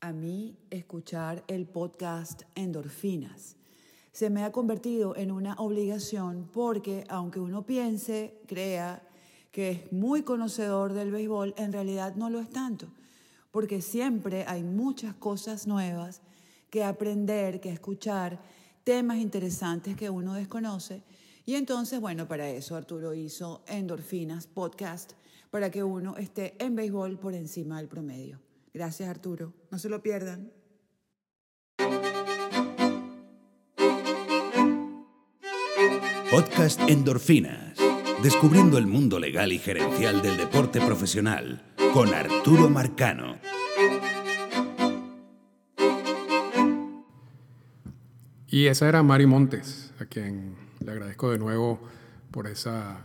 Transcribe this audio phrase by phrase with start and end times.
[0.00, 3.56] A mí escuchar el podcast Endorfinas
[4.12, 9.02] se me ha convertido en una obligación porque aunque uno piense, crea
[9.50, 12.88] que es muy conocedor del béisbol, en realidad no lo es tanto,
[13.50, 16.20] porque siempre hay muchas cosas nuevas
[16.70, 18.40] que aprender, que escuchar,
[18.84, 21.02] temas interesantes que uno desconoce.
[21.44, 25.14] Y entonces, bueno, para eso Arturo hizo Endorfinas Podcast,
[25.50, 28.47] para que uno esté en béisbol por encima del promedio.
[28.72, 30.52] Gracias Arturo, no se lo pierdan.
[36.30, 37.78] Podcast Endorfinas,
[38.22, 43.38] descubriendo el mundo legal y gerencial del deporte profesional, con Arturo Marcano.
[48.46, 51.80] Y esa era Mari Montes, a quien le agradezco de nuevo
[52.30, 53.00] por esa,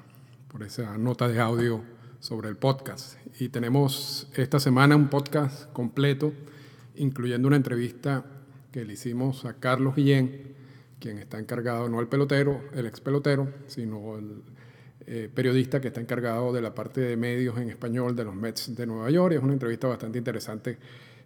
[0.49, 1.92] por esa nota de audio
[2.23, 3.17] sobre el podcast.
[3.37, 6.31] Y tenemos esta semana un podcast completo,
[6.95, 8.23] incluyendo una entrevista
[8.71, 10.55] que le hicimos a Carlos Guillén,
[11.01, 14.41] quien está encargado, no el pelotero, el ex pelotero, sino el
[15.05, 18.73] eh, periodista que está encargado de la parte de medios en español de los Mets
[18.73, 19.35] de Nueva York.
[19.35, 20.77] Es una entrevista bastante interesante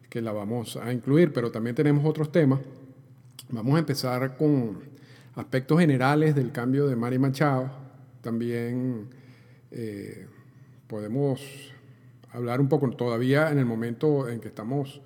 [0.10, 2.60] que la vamos a incluir, pero también tenemos otros temas.
[3.50, 4.80] Vamos a empezar con
[5.36, 7.70] aspectos generales del cambio de Manny Machado.
[8.24, 9.10] También
[9.70, 10.26] eh,
[10.88, 11.42] podemos
[12.32, 15.02] hablar un poco, todavía en el momento en que estamos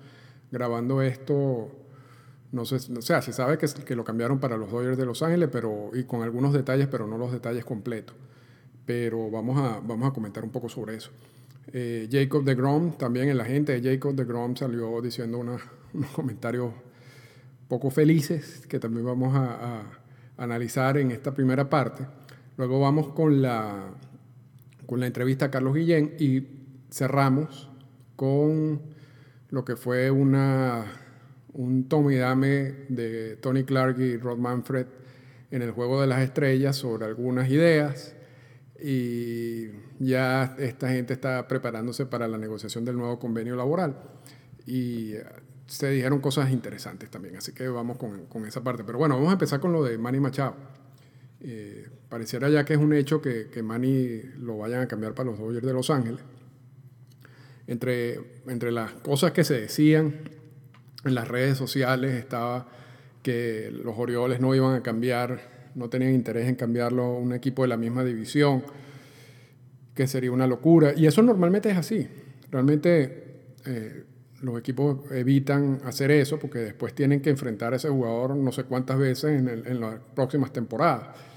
[0.50, 1.70] grabando esto,
[2.52, 5.22] no sé, o sea, se sabe que, que lo cambiaron para los Dodgers de Los
[5.22, 8.14] Ángeles, pero, y con algunos detalles, pero no los detalles completos.
[8.84, 11.10] Pero vamos a, vamos a comentar un poco sobre eso.
[11.72, 15.62] Eh, Jacob de Grom, también el agente de Jacob de Grom salió diciendo unos
[16.12, 16.72] comentarios
[17.68, 19.82] poco felices que también vamos a, a
[20.36, 22.06] analizar en esta primera parte.
[22.58, 23.94] Luego vamos con la,
[24.92, 26.46] con la entrevista a Carlos Guillén y
[26.90, 27.70] cerramos
[28.14, 28.82] con
[29.48, 30.84] lo que fue una,
[31.54, 34.84] un tome y dame de Tony Clark y Rod Manfred
[35.50, 38.14] en el Juego de las Estrellas sobre algunas ideas
[38.78, 39.68] y
[39.98, 43.96] ya esta gente está preparándose para la negociación del nuevo convenio laboral
[44.66, 45.24] y eh,
[45.68, 48.84] se dijeron cosas interesantes también, así que vamos con, con esa parte.
[48.84, 50.81] Pero bueno, vamos a empezar con lo de Manny Machado.
[51.44, 55.30] Eh, pareciera ya que es un hecho que, que Manny lo vayan a cambiar para
[55.30, 56.20] los Dodgers de Los Ángeles.
[57.66, 60.14] Entre, entre las cosas que se decían
[61.04, 62.68] en las redes sociales estaba
[63.22, 65.40] que los Orioles no iban a cambiar,
[65.74, 68.62] no tenían interés en cambiarlo a un equipo de la misma división,
[69.94, 70.92] que sería una locura.
[70.96, 72.06] Y eso normalmente es así.
[72.50, 74.04] Realmente eh,
[74.42, 78.64] los equipos evitan hacer eso porque después tienen que enfrentar a ese jugador no sé
[78.64, 81.31] cuántas veces en, el, en las próximas temporadas.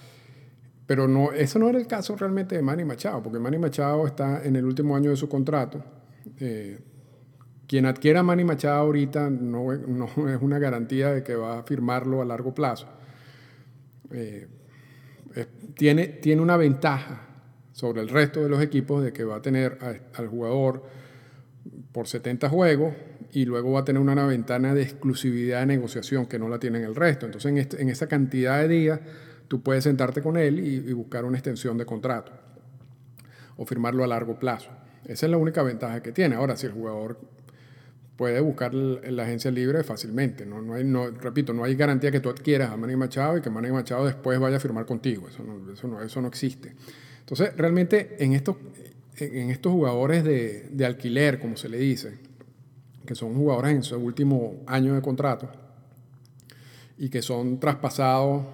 [0.86, 4.44] Pero no, eso no era el caso realmente de Manny Machado, porque Manny Machado está
[4.46, 5.84] en el último año de su contrato.
[6.40, 6.80] Eh,
[7.68, 12.22] quien adquiera Manny Machado ahorita no, no, es una garantía de que va a firmarlo
[12.22, 12.88] a largo plazo.
[14.12, 14.48] Eh,
[15.76, 17.22] tiene, tiene una ventaja
[17.72, 19.78] sobre el resto de los equipos de que va a tener
[20.14, 20.84] al jugador
[21.92, 22.94] por 70 juegos
[23.34, 26.84] y luego va a tener una ventana de exclusividad de negociación que no la tienen
[26.84, 27.26] el resto.
[27.26, 29.00] Entonces, en, este, en esa cantidad de días
[29.48, 32.32] tú puedes sentarte con él y, buscar una extensión de contrato
[33.58, 34.70] o firmarlo a largo plazo.
[35.06, 36.36] Esa es la única ventaja que tiene.
[36.36, 37.20] Ahora, si el jugador
[38.18, 42.20] puede buscar la agencia libre fácilmente, no, no hay, no, repito, no hay garantía que
[42.20, 45.28] tú adquieras a Manny Machado y que Manny Machado después vaya a firmar contigo.
[45.30, 46.76] Eso no, eso no, eso no existe.
[47.20, 48.58] Entonces, realmente en estos,
[49.18, 52.20] en estos jugadores de, de alquiler, como se le dice,
[53.06, 55.50] que son jugadores en su último año de contrato
[56.98, 58.46] y que son traspasados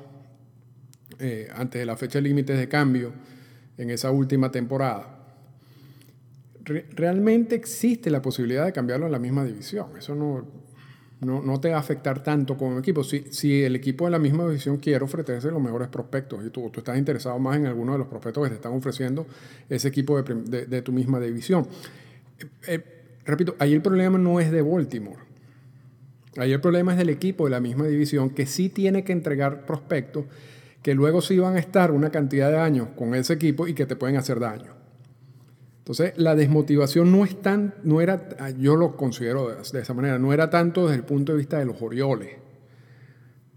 [1.21, 3.13] eh, antes de la fecha límite de cambio
[3.77, 5.17] en esa última temporada,
[6.63, 9.87] Re realmente existe la posibilidad de cambiarlo en la misma división.
[9.97, 10.45] Eso no,
[11.21, 13.03] no, no, te va a afectar tanto como equipo.
[13.03, 16.69] Si, si el equipo de la misma división quiere ofrecerse los mejores prospectos y tú,
[16.69, 19.25] tú estás interesado más en alguno de los prospectos que te están ofreciendo
[19.69, 21.67] ese equipo de, de, de tu misma división.
[22.39, 22.83] Eh, eh,
[23.25, 25.31] repito, ahí el problema no es de Baltimore.
[26.37, 29.65] Ahí el problema es del equipo de la misma división que sí tiene que entregar
[29.65, 30.25] prospectos
[30.81, 33.85] que luego sí van a estar una cantidad de años con ese equipo y que
[33.85, 34.73] te pueden hacer daño.
[35.79, 40.19] Entonces, la desmotivación no es tan, no era, yo lo considero de, de, esa manera,
[40.19, 42.29] no era tanto desde el punto de vista de los Orioles,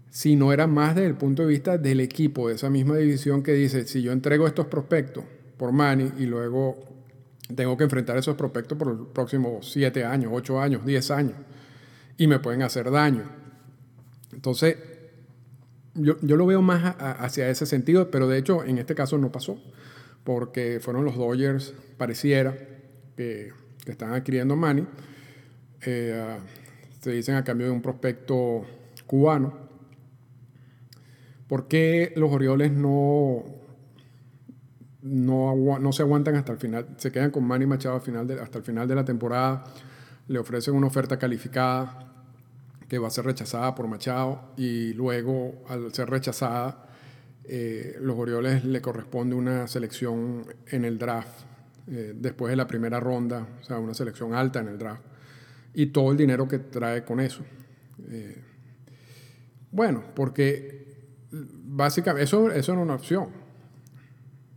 [0.09, 3.53] sino era más desde el punto de vista del equipo de esa misma división que
[3.53, 5.23] dice, si yo entrego estos prospectos
[5.57, 6.77] por Manny y luego
[7.53, 11.35] tengo que enfrentar esos prospectos por los próximos 7 años, 8 años, 10 años,
[12.17, 13.23] y me pueden hacer daño.
[14.33, 14.77] Entonces,
[15.95, 19.31] yo, yo lo veo más hacia ese sentido, pero de hecho en este caso no
[19.31, 19.57] pasó,
[20.23, 22.55] porque fueron los Dodgers, pareciera,
[23.15, 23.51] que,
[23.83, 24.85] que están adquiriendo Manny.
[25.85, 26.37] Eh,
[26.99, 28.63] se dicen a cambio de un prospecto
[29.05, 29.53] cubano.
[31.47, 33.43] ¿Por qué los Orioles no,
[35.03, 36.87] no, no se aguantan hasta el final?
[36.97, 39.63] Se quedan con Manny Machado hasta el final de la temporada,
[40.27, 42.14] le ofrecen una oferta calificada
[42.87, 46.87] que va a ser rechazada por Machado y luego al ser rechazada,
[47.43, 51.43] eh, los Orioles le corresponde una selección en el draft
[51.87, 55.03] eh, después de la primera ronda, o sea, una selección alta en el draft
[55.75, 57.43] y todo el dinero que trae con eso.
[58.09, 58.41] Eh,
[59.71, 60.85] bueno, porque
[61.31, 63.29] básicamente eso, eso es una opción.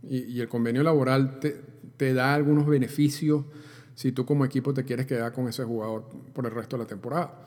[0.01, 3.45] Y, el convenio laboral te, da algunos beneficios
[3.93, 6.87] si tú como equipo te quieres quedar con ese jugador por el resto de la
[6.87, 7.45] temporada.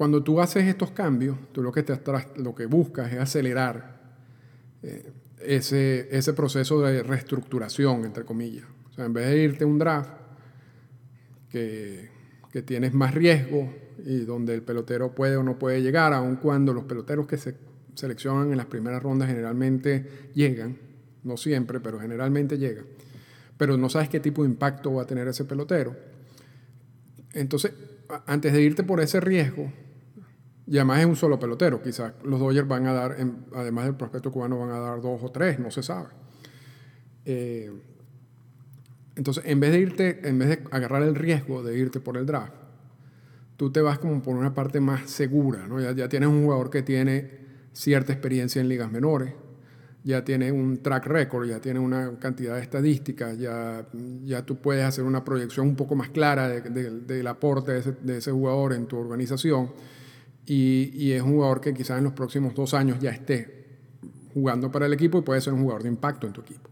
[0.00, 2.00] Cuando tú haces estos cambios, tú lo que, te,
[2.36, 4.00] lo que buscas es acelerar
[4.82, 5.12] eh,
[5.42, 8.64] ese, ese proceso de reestructuración, entre comillas.
[8.88, 10.10] O sea, en vez de irte a un draft
[11.50, 12.08] que
[12.52, 13.72] que tienes más riesgo
[14.04, 17.54] y donde el pelotero puede o no puede llegar, aun cuando los peloteros que se
[17.94, 20.76] seleccionan en las primeras rondas generalmente llegan,
[21.22, 22.86] no siempre, pero generalmente llegan,
[23.56, 25.94] pero no sabes qué tipo de impacto va a tener ese pelotero.
[27.32, 27.72] Entonces,
[28.26, 29.72] antes de irte por ese riesgo,
[30.70, 33.16] y además es un solo pelotero, quizás los Dodgers van a dar,
[33.56, 36.10] además del prospecto cubano, van a dar dos o tres, no se sabe.
[37.24, 37.72] Eh,
[39.16, 42.24] entonces, en vez de irte, en vez de agarrar el riesgo de irte por el
[42.24, 42.52] draft,
[43.56, 45.80] tú te vas como por una parte más segura, ¿no?
[45.80, 47.40] Ya, tienes un jugador que tiene
[47.72, 49.34] cierta experiencia en ligas menores,
[50.04, 53.88] ya tiene un track record, ya tiene una cantidad de estadísticas, ya,
[54.22, 58.72] ya tú puedes hacer una proyección un poco más clara del aporte de ese, jugador
[58.72, 59.72] en tu organización
[60.52, 63.78] y, es un jugador que quizás en los próximos dos años ya esté
[64.34, 66.68] jugando para el equipo y puede ser un jugador de impacto en tu equipo.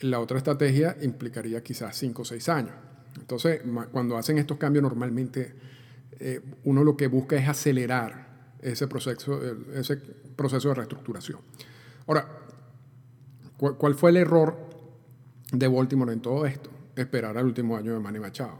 [0.00, 2.74] La otra estrategia implicaría quizás 5 o 6 años.
[3.18, 5.54] Entonces, cuando hacen estos cambios, normalmente
[6.18, 9.40] eh, uno lo que busca es acelerar ese proceso,
[9.74, 9.96] ese
[10.36, 11.40] proceso de reestructuración.
[12.06, 12.28] Ahora,
[13.56, 14.58] ¿cuál fue el error
[15.52, 16.68] de Baltimore en todo esto?
[16.96, 18.58] Esperar al último año de Manny Machado.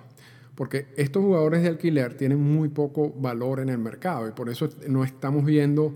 [0.60, 4.68] Porque estos jugadores de alquiler tienen muy poco valor en el mercado y por eso
[4.88, 5.94] no estamos viendo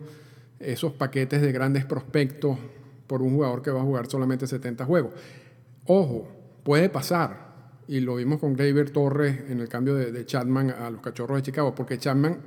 [0.59, 2.57] esos paquetes de grandes prospectos
[3.07, 5.13] por un jugador que va a jugar solamente 70 juegos.
[5.85, 6.27] Ojo,
[6.63, 11.03] puede pasar, y lo vimos con Gleyber Torres en el cambio de, Chapman a los
[11.03, 12.39] Cachorros de Chicago, porque Chapman,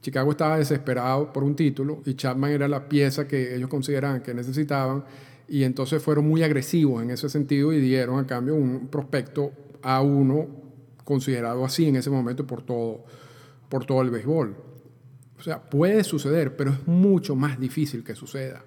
[0.00, 4.34] Chicago estaba desesperado por un título y Chapman era la pieza que ellos consideraban que
[4.34, 5.04] necesitaban
[5.46, 10.02] y entonces fueron muy agresivos en ese sentido y dieron a cambio un prospecto a
[10.02, 10.61] uno
[11.04, 13.04] considerado así en ese momento por todo,
[13.68, 14.56] por todo el béisbol.
[15.38, 18.64] O sea, puede suceder, pero es mucho más difícil que suceda.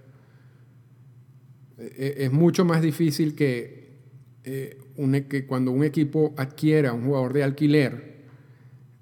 [1.78, 4.00] Eh, es mucho más difícil que,
[4.44, 8.16] eh, e, que cuando un equipo adquiera un jugador de alquiler,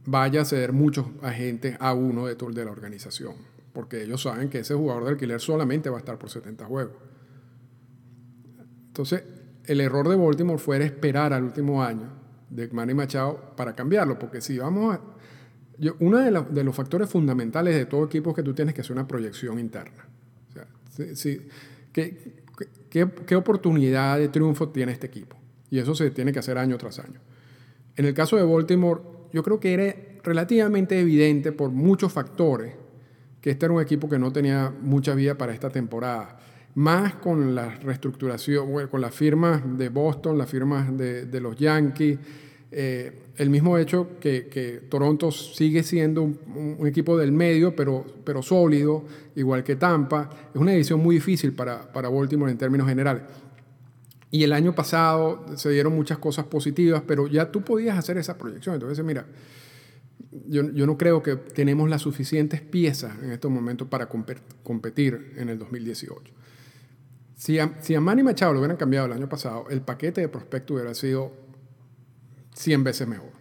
[0.06, 3.36] vaya a ceder muchos agentes a uno de, de la organización,
[3.74, 6.98] porque ellos saben que ese jugador de alquiler solamente va a estar por 70 juegos.
[8.88, 9.24] Entonces,
[9.66, 12.23] el error de Baltimore fue esperar al último año
[12.56, 15.02] de Manny Machado para cambiarlo, porque si vamos a...
[16.00, 19.60] uno de, los factores fundamentales de todo equipo que tú tienes que hacer una proyección
[19.60, 20.06] interna.
[20.50, 21.42] O sea, si,
[21.92, 22.44] que,
[22.94, 25.36] ¿Qué, oportunidad de triunfo tiene este equipo?
[25.72, 27.20] Y eso se tiene que hacer año tras año.
[27.96, 29.02] En el caso de Baltimore,
[29.32, 32.76] yo creo que era relativamente evidente por muchos factores
[33.42, 36.38] que este era un equipo que no tenía mucha vida para esta temporada.
[36.76, 42.18] Más con la reestructuración, con las firmas de Boston, las firmas de los Yankees,
[42.76, 49.04] eh, el mismo hecho que, Toronto sigue siendo un, equipo del medio, pero, pero sólido,
[49.36, 53.24] igual que Tampa, es una edición muy difícil para, para Baltimore en términos generales.
[54.32, 58.40] Y el año pasado se dieron muchas cosas positivas, pero ya tú podías hacer esa
[58.40, 58.74] proyección.
[58.74, 59.28] Entonces, mira,
[60.48, 65.50] yo, yo, no creo que tenemos las suficientes piezas en estos momentos para competir en
[65.50, 66.34] el 2018.
[67.36, 70.30] Si a, si a Manny Machado lo hubieran cambiado el año pasado, el paquete de
[70.30, 71.32] prospecto hubiera sido
[72.54, 73.32] 100 veces mejor.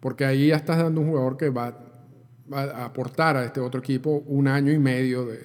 [0.00, 1.78] Porque ahí ya estás dando un jugador que va,
[2.50, 5.44] a aportar a este otro equipo un año y medio de,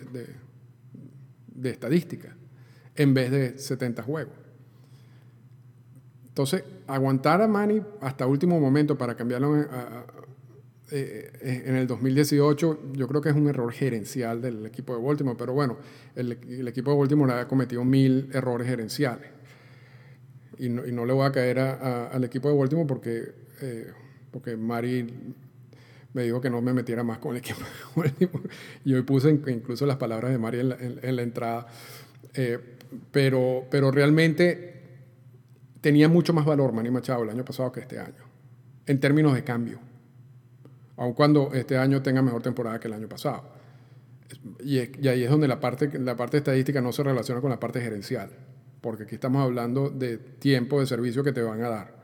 [1.47, 2.35] de, estadística
[2.95, 4.33] en vez de 70 juegos.
[6.27, 9.67] Entonces, aguantar a Manny hasta último momento para cambiarlo
[10.95, 15.35] eh, en el 2018, yo creo que es un error gerencial del equipo de Baltimore,
[15.37, 15.77] pero bueno,
[16.15, 19.33] el, el equipo de Baltimore ha cometido mil errores gerenciales
[20.57, 23.91] y no, le voy a caer al equipo de Baltimore porque, eh,
[24.31, 25.07] porque Mari
[26.13, 28.49] me dijo que no me metiera más con el equipo de Baltimore.
[28.85, 31.67] Y hoy puse incluso las palabras de Mari en la, entrada.
[32.33, 32.59] Eh,
[33.11, 34.81] pero, pero realmente
[35.81, 38.23] tenía mucho más valor Manny Machado el año pasado que este año,
[38.85, 39.79] en términos de cambio.
[40.97, 43.43] Aun cuando este año tenga mejor temporada que el año pasado.
[44.63, 47.81] Y, ahí es donde la parte, la parte estadística no se relaciona con la parte
[47.81, 48.29] gerencial,
[48.81, 51.95] porque aquí estamos hablando de tiempo de servicio que te van a dar.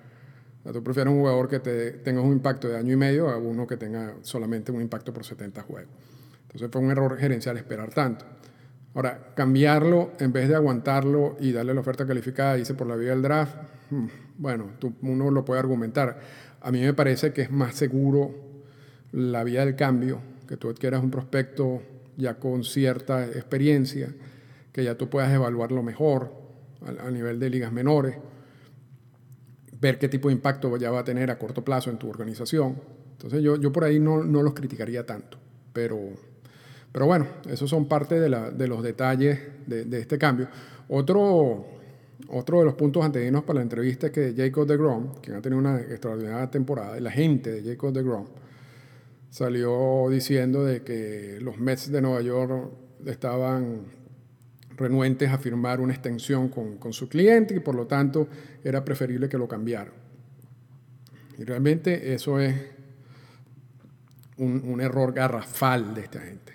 [0.71, 3.65] tú prefieres un jugador que te, tenga un impacto de año y medio a uno
[3.65, 5.91] que tenga solamente un impacto por 70 juegos.
[6.43, 8.25] Entonces fue un error gerencial esperar tanto.
[8.95, 13.11] Ahora, cambiarlo en vez de aguantarlo y darle la oferta calificada, dice por la vía
[13.11, 13.55] del draft,
[13.91, 16.19] hmm, bueno, uno lo puede argumentar.
[16.61, 18.48] A mí me parece que es más seguro
[19.11, 21.81] la vía del cambio, que tú adquieras un prospecto
[22.17, 24.13] ya con cierta experiencia,
[24.71, 26.31] que ya tú puedas evaluarlo mejor
[26.85, 28.15] a, nivel de ligas menores,
[29.79, 32.75] ver qué tipo de impacto ya va a tener a corto plazo en tu organización.
[33.13, 35.37] Entonces yo, yo por ahí no, no los criticaría tanto,
[35.73, 35.99] pero,
[36.91, 40.47] pero bueno, esos son parte de, la, de los detalles de, de, este cambio.
[40.89, 41.65] Otro,
[42.29, 45.41] otro de los puntos anteriores para la entrevista es que Jacob de Grom, quien ha
[45.41, 48.25] tenido una extraordinaria temporada, el agente de Jacob de Grom,
[49.29, 52.71] salió diciendo de que los Mets de Nueva York
[53.05, 53.85] estaban
[54.75, 58.27] renuentes a firmar una extensión con, con su cliente y por lo tanto
[58.63, 59.93] era preferible que lo cambiaran.
[61.37, 62.55] Y realmente eso es
[64.37, 66.53] un, un error garrafal de esta gente.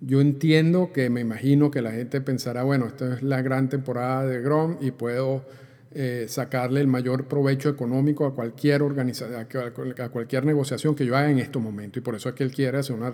[0.00, 4.24] Yo entiendo que me imagino que la gente pensará, bueno, esta es la gran temporada
[4.24, 5.44] de Grom y puedo
[5.92, 11.40] eh, sacarle el mayor provecho económico a cualquier a cualquier negociación que yo haga en
[11.40, 12.00] estos momentos.
[12.00, 13.12] Y por eso es que él quiere hacer una,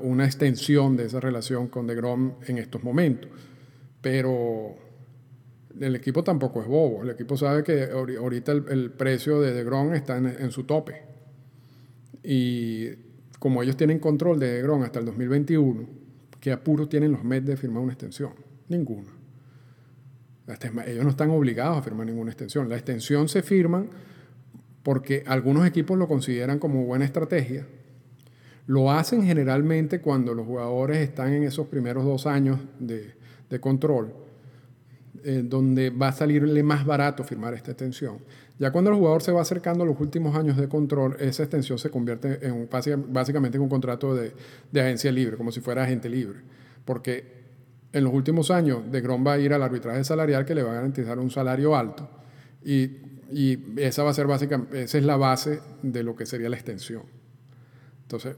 [0.00, 3.30] una, extensión de esa relación con De Grom en estos momentos.
[4.00, 4.74] Pero
[5.78, 7.02] el equipo tampoco es bobo.
[7.02, 11.02] El equipo sabe que ahorita el, precio de De Grom está en, su tope.
[12.22, 12.88] Y
[13.38, 15.86] como ellos tienen control de De Grom hasta el 2021,
[16.40, 18.32] ¿qué apuro tienen los Mets de firmar una extensión?
[18.68, 19.23] Ninguno.
[20.86, 22.68] Ellos no están obligados a firmar ninguna extensión.
[22.68, 23.88] La extensión se firman
[24.82, 27.66] porque algunos equipos lo consideran como buena estrategia.
[28.66, 33.14] Lo hacen generalmente cuando los jugadores están en esos primeros dos años de,
[33.60, 34.12] control,
[35.22, 38.18] eh, donde va a salirle más barato firmar esta extensión.
[38.58, 41.78] Ya cuando el jugador se va acercando a los últimos años de control, esa extensión
[41.78, 42.68] se convierte en
[43.08, 44.32] básicamente en un contrato de,
[44.72, 46.40] de agencia libre, como si fuera agente libre.
[46.84, 47.43] Porque
[47.94, 50.72] en los últimos años, De Grom va a ir al arbitraje salarial que le va
[50.72, 52.08] a garantizar un salario alto.
[52.64, 52.90] Y,
[53.76, 57.02] esa va a ser básicamente, esa es la base de lo que sería la extensión.
[58.02, 58.36] Entonces,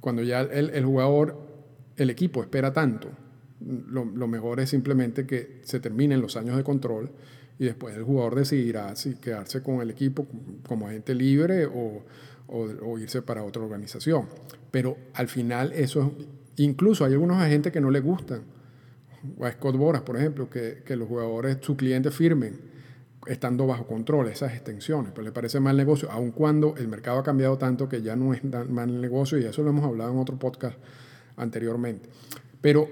[0.00, 1.36] cuando ya el, jugador,
[1.96, 3.08] el equipo espera tanto,
[3.60, 7.10] lo, mejor es simplemente que se terminen los años de control
[7.58, 10.26] y después el jugador decidirá si quedarse con el equipo
[10.66, 12.02] como agente libre o,
[12.48, 14.26] o, irse para otra organización.
[14.70, 16.14] Pero al final eso,
[16.56, 18.59] incluso hay algunos agentes que no le gustan
[19.38, 22.70] o a Scott Boras, por ejemplo, que, que los jugadores, su cliente firmen
[23.26, 27.22] estando bajo control esas extensiones, pero le parece mal negocio, aun cuando el mercado ha
[27.22, 30.38] cambiado tanto que ya no es mal negocio y eso lo hemos hablado en otro
[30.38, 30.78] podcast
[31.36, 32.08] anteriormente.
[32.60, 32.88] Pero,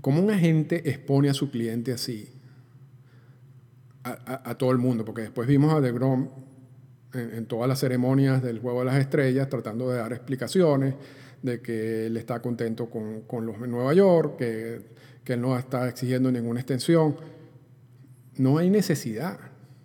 [0.00, 2.32] ¿cómo un agente expone a su cliente así?
[4.04, 6.28] A, todo el mundo, porque después vimos a DeGrom
[7.12, 10.94] en, en todas las ceremonias del Juego de las Estrellas tratando de dar explicaciones,
[11.46, 14.80] de que él está contento con, los de Nueva York, que,
[15.24, 17.16] que él no está exigiendo ninguna extensión.
[18.36, 19.38] No hay necesidad,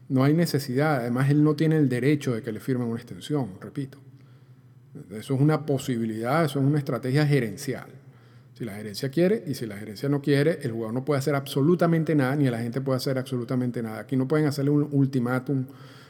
[0.09, 0.97] no hay necesidad.
[0.97, 3.99] Además, él no tiene el derecho de que le firmen una extensión, repito.
[5.11, 7.87] Eso es una posibilidad, eso es una estrategia gerencial.
[8.53, 11.33] Si la gerencia quiere y si la gerencia no quiere, el jugador no puede hacer
[11.33, 13.99] absolutamente nada, ni la gente puede hacer absolutamente nada.
[13.99, 15.65] Aquí no pueden hacerle un ultimátum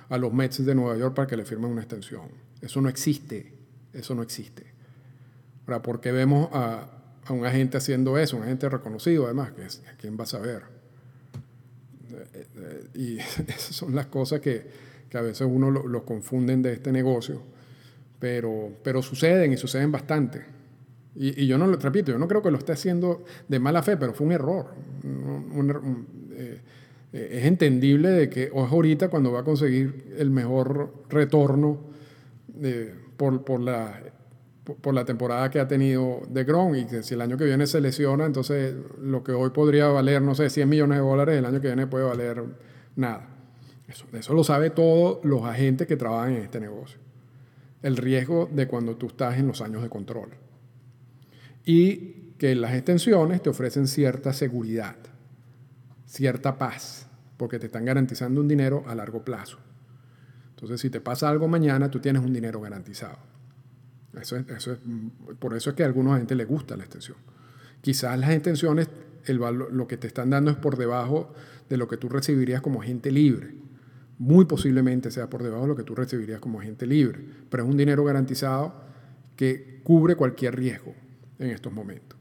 [0.10, 2.24] a los Mets de Nueva York para que le firmen una extensión.
[2.60, 3.54] Eso no existe,
[3.94, 4.71] eso no existe.
[5.80, 6.88] ¿Por qué vemos a,
[7.30, 8.38] un agente haciendo eso?
[8.38, 10.64] Un agente reconocido, además, que es, ¿quién va a saber?
[12.12, 16.74] Eh, eh, y esas son las cosas que, a veces uno lo, lo, confunden de
[16.74, 17.42] este negocio,
[18.20, 20.46] pero, pero suceden y suceden bastante.
[21.16, 23.98] Y, yo no lo repito, yo no creo que lo esté haciendo de mala fe,
[23.98, 24.68] pero fue un error.
[26.34, 26.60] Eh,
[27.12, 31.82] es entendible de que o es ahorita cuando va a conseguir el mejor retorno
[33.18, 34.02] por, por la
[34.80, 37.68] por la temporada que ha tenido de Grom y que si el año que viene
[37.68, 41.46] se lesiona, entonces lo que hoy podría valer, no sé, 100 millones de dólares, el
[41.46, 42.44] año que viene puede valer
[42.96, 43.28] nada.
[43.88, 47.00] Eso, eso lo sabe todos los agentes que trabajan en este negocio.
[47.82, 50.30] El riesgo de cuando tú estás en los años de control.
[51.66, 54.96] Y que las extensiones te ofrecen cierta seguridad,
[56.06, 59.58] cierta paz, porque te están garantizando un dinero a largo plazo.
[60.52, 63.18] Entonces, si te pasa algo mañana, tú tienes un dinero garantizado.
[64.20, 64.80] Eso es,
[65.40, 67.18] por eso es que a algunos gente les gusta la extensión.
[67.82, 68.90] Quizás las extensiones,
[69.26, 71.34] el lo que te están dando es por debajo
[71.70, 73.54] de lo que tú recibirías como agente libre.
[74.18, 77.70] muy posiblemente sea por debajo de lo que tú recibirías como agente libre, pero es
[77.70, 78.74] un dinero garantizado
[79.36, 80.94] que cubre cualquier riesgo
[81.40, 82.20] en estos momentos.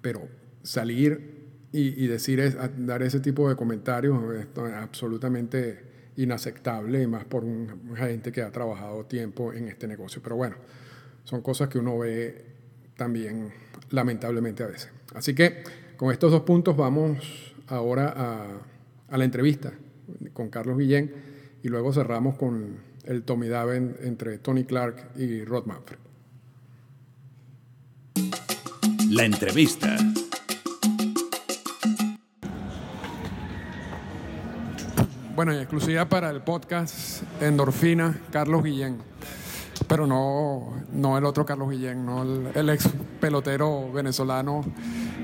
[0.00, 0.28] Pero
[0.62, 1.38] salir
[1.72, 5.87] y, decir, dar ese tipo de comentarios es absolutamente
[6.18, 10.20] inaceptable, y más por un agente que ha trabajado tiempo en este negocio.
[10.22, 10.56] Pero bueno,
[11.24, 12.44] son cosas que uno ve
[12.96, 13.52] también
[13.90, 14.90] lamentablemente a veces.
[15.14, 15.62] Así que
[15.96, 18.46] con estos dos puntos vamos ahora a,
[19.08, 19.72] a la entrevista
[20.32, 21.12] con Carlos Guillén
[21.62, 25.98] y luego cerramos con el Tommy Daven entre Tony Clark y Rod Manfred.
[29.10, 29.96] La entrevista.
[35.38, 38.98] Bueno, y exclusiva para el podcast Endorfina, Carlos Guillén.
[39.86, 42.88] Pero no, no el otro Carlos Guillén, no el, ex
[43.20, 44.64] pelotero venezolano,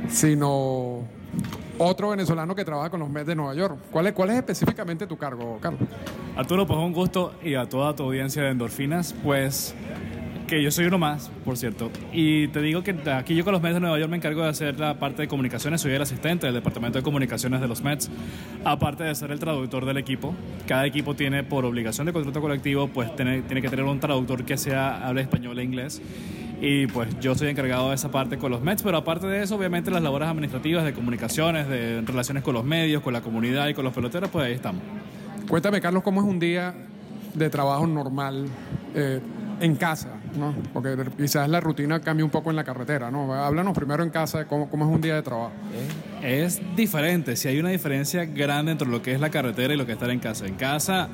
[0.09, 1.01] sino
[1.79, 3.77] otro venezolano que trabaja con los Mets de Nueva York.
[3.91, 5.81] ¿Cuál es, ¿Cuál es específicamente tu cargo, Carlos?
[6.37, 9.75] Arturo, pues un gusto y a toda tu audiencia de endorfinas, pues
[10.47, 11.91] que yo soy uno más, por cierto.
[12.13, 14.49] Y te digo que aquí yo con los Mets de Nueva York me encargo de
[14.49, 18.11] hacer la parte de comunicaciones, soy el asistente del departamento de comunicaciones de los Mets,
[18.65, 20.35] aparte de ser el traductor del equipo.
[20.67, 24.45] Cada equipo tiene por obligación de contrato colectivo, pues tiene, tiene que tener un traductor
[24.45, 26.03] que sea hable español e inglés.
[26.61, 29.57] Y pues yo soy encargado de esa parte con los Mets, pero aparte de eso,
[29.57, 33.75] obviamente las labores administrativas de comunicaciones, de relaciones con los medios, con la comunidad y
[33.75, 34.83] con los peloteros, pues ahí estamos.
[35.49, 36.75] Cuéntame, Carlos, ¿cómo es un día
[37.35, 38.47] de trabajo normal
[38.95, 39.21] eh,
[39.61, 40.21] en casa?
[40.37, 40.55] ¿No?
[40.73, 43.33] Porque quizás la rutina cambia un poco en la carretera, ¿no?
[43.35, 45.53] Háblanos primero en casa cómo, cómo es un día de trabajo.
[46.23, 49.87] Es diferente, si hay una diferencia grande entre lo que es la carretera y lo
[49.87, 50.47] que es estar en casa.
[50.47, 51.09] En casa,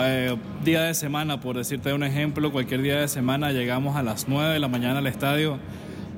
[0.00, 4.28] eh, día de semana, por decirte un ejemplo, cualquier día de semana llegamos a las
[4.28, 5.58] 9 de la mañana al estadio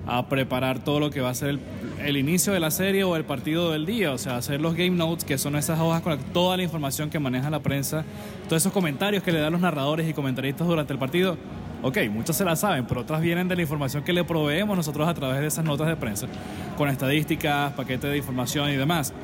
[0.06, 1.58] a preparar todo lo que va a ser
[2.02, 4.90] el, inicio de la serie o el partido del día, o sea, hacer los game
[4.90, 8.04] notes, que son esas hojas con toda la información que maneja la prensa,
[8.48, 11.36] todos esos comentarios que le dan los narradores y comentaristas durante el partido
[11.82, 15.08] Ok, muchas se la saben, pero otras vienen de la información que le proveemos nosotros
[15.08, 16.26] a través de esas notas de prensa,
[16.76, 19.14] con estadísticas, paquetes de información y demás.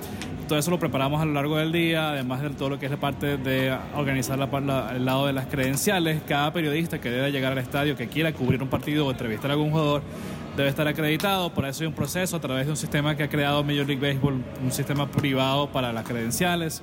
[0.49, 2.93] Todo eso lo preparamos a lo largo del día, además de todo lo que es
[2.93, 6.23] la parte de organizar la, el lado de las credenciales.
[6.27, 9.55] Cada periodista que debe llegar al estadio, que quiera cubrir un partido o entrevistar a
[9.55, 10.03] algún jugador,
[10.57, 11.53] debe estar acreditado.
[11.53, 14.01] Por eso hay un proceso a través de un sistema que ha creado Major League
[14.01, 16.81] Baseball, un sistema privado para las credenciales.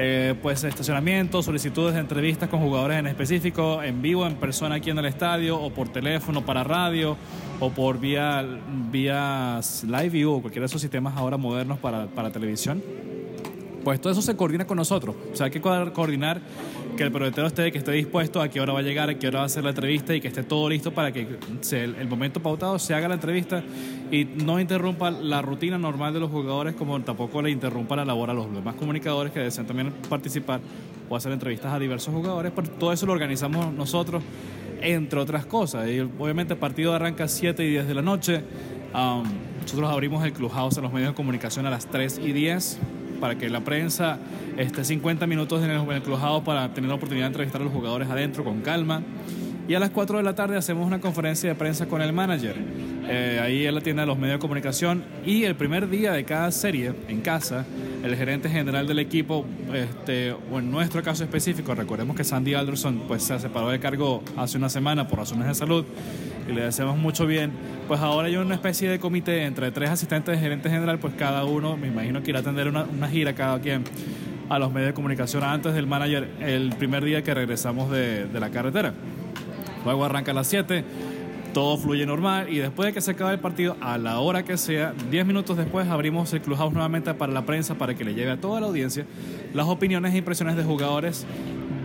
[0.00, 4.90] Eh, pues estacionamiento, solicitudes de entrevistas con jugadores en específico, en vivo, en persona aquí
[4.90, 7.16] en el estadio, o por teléfono para radio,
[7.58, 8.46] o por vía,
[8.92, 12.80] vía live view, cualquiera de esos sistemas ahora modernos para, para televisión.
[13.84, 15.14] Pues todo eso se coordina con nosotros.
[15.32, 16.40] O sea, hay que coordinar
[16.98, 19.28] que el pelotero esté, que esté dispuesto a qué hora va a llegar, a qué
[19.28, 21.28] hora va a hacer la entrevista y que esté todo listo para que
[21.70, 23.62] el, momento pautado se haga la entrevista
[24.10, 28.30] y no interrumpa la rutina normal de los jugadores como tampoco le interrumpa la labor
[28.30, 30.60] a los demás comunicadores que desean también participar
[31.08, 32.50] o hacer entrevistas a diversos jugadores.
[32.54, 34.22] Pero todo eso lo organizamos nosotros,
[34.80, 35.88] entre otras cosas.
[35.88, 38.42] Y obviamente el partido arranca a 7 y 10 de la noche.
[39.62, 42.80] nosotros abrimos el clubhouse en los medios de comunicación a las 3 y 10
[43.20, 44.18] para que la prensa
[44.56, 46.02] esté 50 minutos en el, en
[46.44, 49.02] para tener la oportunidad de entrevistar a los jugadores adentro con calma.
[49.68, 52.56] Y a las 4 de la tarde hacemos una conferencia de prensa con el manager.
[53.06, 56.50] Eh, ahí él atiende a los medios de comunicación y el primer día de cada
[56.52, 57.66] serie en casa,
[58.02, 63.02] el gerente general del equipo, este, o en nuestro caso específico, recordemos que Sandy Alderson
[63.06, 65.84] pues, se separó de cargo hace una semana por razones de salud
[66.48, 67.52] y le deseamos mucho bien.
[67.86, 71.44] Pues ahora hay una especie de comité entre tres asistentes de gerente general, pues cada
[71.44, 73.84] uno, me imagino que irá a atender una, una gira cada quien
[74.48, 78.40] a los medios de comunicación antes del manager el primer día que regresamos de, de
[78.40, 78.94] la carretera.
[79.84, 80.84] Luego arranca a las 7,
[81.52, 84.56] todo fluye normal y después de que se acabe el partido, a la hora que
[84.56, 88.30] sea, 10 minutos después abrimos el Clubhouse nuevamente para la prensa para que le llegue
[88.30, 89.06] a toda la audiencia
[89.54, 91.26] las opiniones e impresiones de jugadores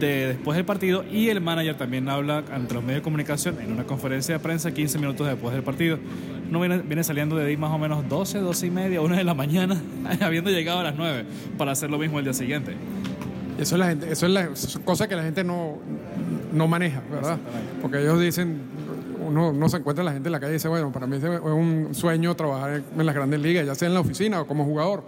[0.07, 3.83] después del partido y el manager también habla ante los medios de comunicación en una
[3.85, 5.99] conferencia de prensa 15 minutos después del partido.
[6.49, 9.23] Uno viene, viene saliendo de ahí más o menos 12, 12 y media, 1 de
[9.23, 9.81] la mañana,
[10.21, 11.25] habiendo llegado a las 9
[11.57, 12.75] para hacer lo mismo el día siguiente.
[13.57, 14.49] Eso es, la gente, eso es la
[14.83, 15.77] cosa que la gente no,
[16.51, 17.37] no maneja, ¿verdad?
[17.81, 18.61] Porque ellos dicen,
[19.25, 21.23] uno no se encuentra la gente en la calle y dice, bueno, para mí es
[21.23, 25.03] un sueño trabajar en las grandes ligas, ya sea en la oficina o como jugador.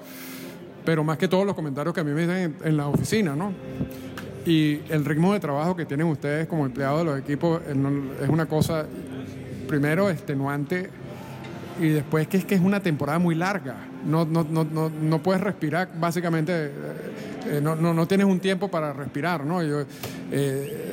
[0.86, 3.36] Pero más que todos los comentarios que a mí me dicen en, en la oficina,
[3.36, 3.52] ¿no?
[4.46, 8.46] Y el ritmo de trabajo que tienen ustedes como empleados de los equipos es una
[8.46, 8.86] cosa,
[9.68, 10.90] primero, extenuante
[11.80, 13.76] y después que es que es una temporada muy larga.
[14.06, 16.72] No, no, no, no, no puedes respirar, básicamente, eh,
[17.48, 19.64] eh, no, no, no, tienes un tiempo para respirar, ¿no?
[19.64, 19.84] Yo,
[20.32, 20.92] eh,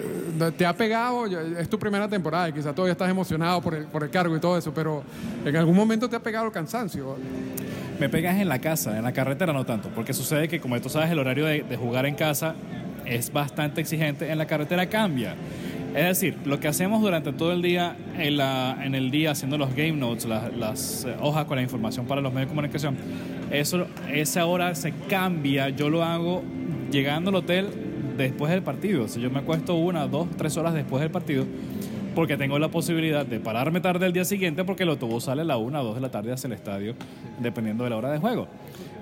[0.57, 4.03] te ha pegado, es tu primera temporada y quizás todavía estás emocionado por el, por
[4.03, 5.03] el cargo y todo eso, pero
[5.45, 7.17] en algún momento te ha pegado el cansancio.
[8.01, 10.89] me pegas en la casa, en la carretera no tanto, porque sucede que como tú
[10.89, 12.55] sabes el horario de, de jugar en casa
[13.07, 15.35] es bastante exigente, en la carretera cambia.
[15.95, 19.59] Es decir, lo que hacemos durante todo el día, en, la, en el día haciendo
[19.59, 22.97] los game notes, las, eh, hojas con la información para los medios de comunicación,
[23.51, 26.43] eso, esa hora se cambia, yo lo hago
[26.91, 27.69] llegando al hotel
[28.17, 29.07] después del partido.
[29.07, 31.45] Si yo me acuesto una, dos, tres horas después del partido,
[32.15, 35.45] porque tengo la posibilidad de pararme tarde el día siguiente porque el autobús sale a
[35.45, 36.95] la una o dos de la tarde hacia el estadio,
[37.39, 38.49] dependiendo de la hora de juego.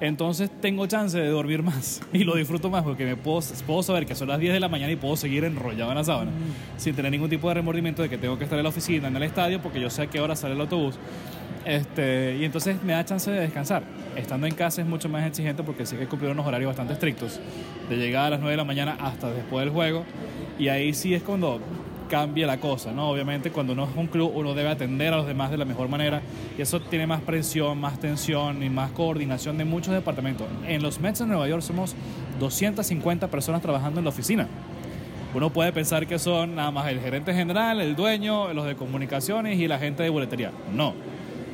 [0.01, 4.07] Entonces tengo chance de dormir más y lo disfruto más porque me puedo, puedo saber
[4.07, 6.31] que son las 10 de la mañana y puedo seguir enrollado en la sábana
[6.77, 9.16] sin tener ningún tipo de remordimiento de que tengo que estar en la oficina, en
[9.16, 10.99] el estadio, porque yo sé a qué hora sale el autobús.
[11.64, 13.83] Este, y entonces me da chance de descansar.
[14.16, 17.38] Estando en casa es mucho más exigente porque sí que cumplir unos horarios bastante estrictos,
[17.88, 20.05] de llegar a las 9 de la mañana hasta después del juego.
[20.59, 21.61] Y ahí sí es cuando
[22.11, 23.09] cambia la cosa, ¿no?
[23.09, 25.88] Obviamente cuando uno es un club uno debe atender a los demás de la mejor
[25.88, 26.20] manera
[26.59, 30.46] y eso tiene más presión, más tensión y más coordinación de muchos departamentos.
[30.66, 31.94] En los Mets de Nueva York somos
[32.40, 34.49] 250 personas trabajando en la oficina.
[35.33, 39.61] Uno puede pensar que son nada más el gerente general, el dueño, los de comunicaciones
[39.61, 40.51] y la gente de boletería.
[40.75, 40.94] No.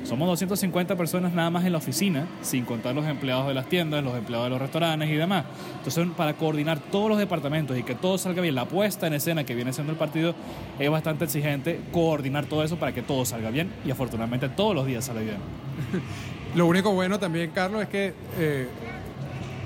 [0.07, 4.05] Somos 250 personas nada más en la oficina, sin contar los empleados de las tiendas,
[4.05, 5.45] los empleados de los restaurantes y demás.
[5.79, 9.42] Entonces, para coordinar todos los departamentos y que todo salga bien, la puesta en escena
[9.42, 10.33] que viene siendo el partido
[10.79, 14.87] es bastante exigente coordinar todo eso para que todo salga bien y afortunadamente todos los
[14.87, 15.38] días sale bien.
[16.55, 18.69] Lo único bueno también, Carlos, es que eh,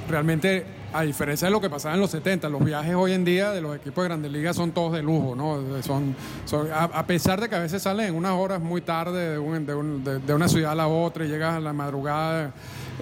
[0.09, 3.51] realmente, a diferencia de lo que pasaba en los 70, los viajes hoy en día
[3.53, 5.61] de los equipos de Grandes Ligas son todos de lujo, ¿no?
[5.83, 9.39] Son, son- a, pesar de que a veces salen en unas horas muy tarde de,
[9.39, 12.53] un- de un- de- una ciudad a la otra y llegas a la madrugada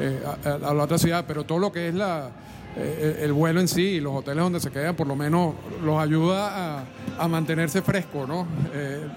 [0.01, 2.31] eh, a la otra ciudad, pero todo lo que es la,
[2.77, 6.01] eh, el vuelo en sí y los hoteles donde se quedan, por lo menos los
[6.01, 6.85] ayuda
[7.19, 8.47] a, mantenerse fresco, ¿no?
[8.73, 9.09] Eh,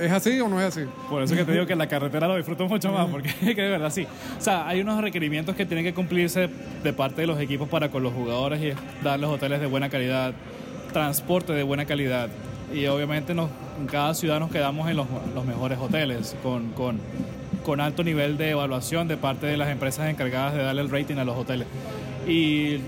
[0.00, 0.88] ¿Es así o no es así?
[1.08, 3.68] Por eso que te digo que la carretera lo disfruto mucho más, porque que de
[3.68, 4.06] verdad sí.
[4.36, 6.48] O sea, hay unos requerimientos que tienen que cumplirse
[6.82, 9.88] de parte de los equipos para con los jugadores y es darles hoteles de buena
[9.88, 10.32] calidad,
[10.92, 12.28] transporte de buena calidad.
[12.74, 16.98] Y obviamente nos, en cada ciudad nos quedamos en los, los mejores hoteles, con, con,
[17.64, 21.16] con alto nivel de evaluación de parte de las empresas encargadas de darle el rating
[21.16, 21.68] a los hoteles.
[22.26, 22.78] Y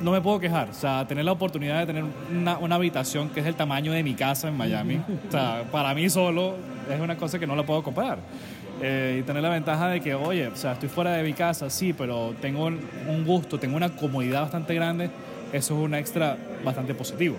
[0.00, 0.70] no me puedo quejar.
[0.70, 4.02] O sea, tener la oportunidad de tener una, una habitación que es el tamaño de
[4.02, 4.96] mi casa en Miami,
[5.28, 6.54] o sea, para mí solo
[6.92, 8.18] es una cosa que no la puedo comprar.
[8.82, 11.70] Eh, y tener la ventaja de que, oye, o sea, estoy fuera de mi casa,
[11.70, 12.78] sí, pero tengo un
[13.08, 15.10] un gusto, tengo una comodidad bastante grande,
[15.52, 17.36] eso es un extra bastante positivo.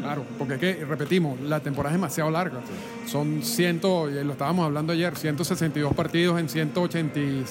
[0.00, 2.60] Claro, porque es que, repetimos, la temporada es demasiado larga.
[3.06, 7.44] Son ciento, y lo estábamos hablando ayer, 162 partidos en 180, y-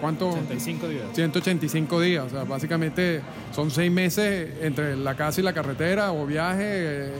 [0.00, 0.30] ¿cuánto?
[0.30, 1.04] 85 días.
[1.14, 3.20] 185 días, o sea, básicamente
[3.54, 7.10] son seis meses entre la casa y la carretera o viaje, eh,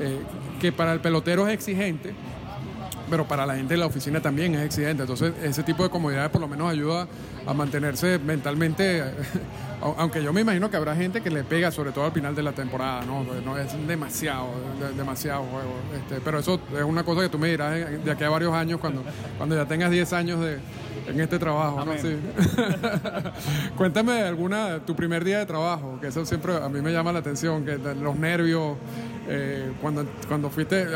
[0.00, 0.18] eh,
[0.60, 2.12] que para el pelotero es exigente,
[3.10, 5.02] pero para la gente de la oficina también es exigente.
[5.02, 7.06] Entonces, ese tipo de comodidades por lo menos ayuda
[7.46, 9.02] a mantenerse mentalmente,
[9.82, 12.34] au- aunque yo me imagino que habrá gente que le pega, sobre todo al final
[12.34, 13.24] de la temporada, ¿no?
[13.44, 14.48] No es demasiado,
[14.80, 15.74] de- demasiado juego.
[15.96, 18.80] Este, pero eso es una cosa que tú me dirás de aquí a varios años,
[18.80, 19.02] cuando,
[19.36, 20.58] cuando ya tengas 10 años de,
[21.08, 21.92] en este trabajo, ¿no?
[21.98, 22.16] Sí.
[23.76, 27.12] Cuéntame de alguna, tu primer día de trabajo, que eso siempre a mí me llama
[27.12, 28.76] la atención, que los nervios,
[29.28, 30.86] eh, cuando, cuando fuiste,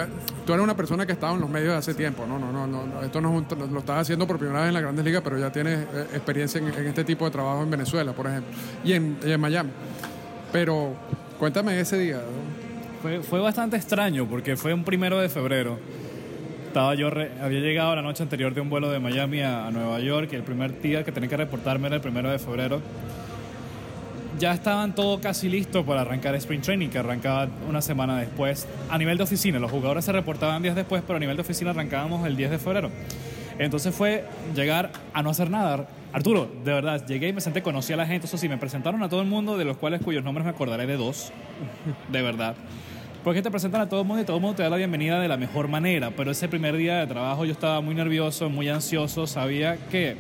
[0.47, 2.39] tú eres una persona que estaba en los medios de hace tiempo, ¿no?
[2.39, 4.75] No, no, no, no, esto no es un- lo estás haciendo por primera vez en
[4.75, 7.71] las grandes ligas, pero ya tienes eh, experiencia en, en este tipo de trabajo en
[7.71, 8.53] Venezuela, por ejemplo,
[8.85, 9.71] y en, y en Miami.
[10.53, 10.95] Pero
[11.39, 12.17] cuéntame ese día.
[12.17, 12.65] ¿no?
[13.03, 15.79] Fue, fue bastante extraño porque fue un primero de febrero.
[16.75, 19.71] Estaba yo re- había llegado la noche anterior de un vuelo de Miami a, a
[19.71, 22.83] Nueva York y el primer día que tenía que reportarme era el primero de febrero.
[24.41, 28.67] Ya estaban todo casi listos para arrancar Spring Training, que arrancaba una semana después.
[28.91, 31.71] A nivel de oficina, los jugadores se reportaban días después, pero a nivel de oficina
[31.71, 32.91] arrancábamos el 10 de febrero.
[33.61, 34.25] Entonces fue
[34.57, 35.87] llegar a no hacer nada.
[36.13, 39.01] Arturo, de verdad, llegué y me senté, conocí a la gente, eso sí, me presentaron
[39.05, 41.31] a todo el mundo, de los cuales cuyos nombres me acordaré de dos,
[42.11, 42.57] de verdad.
[43.25, 45.19] Porque te presentan a todo el mundo y todo el mundo te da la bienvenida
[45.19, 48.69] de la mejor manera, pero ese primer día de trabajo yo estaba muy nervioso, muy
[48.69, 50.15] ansioso, sabía que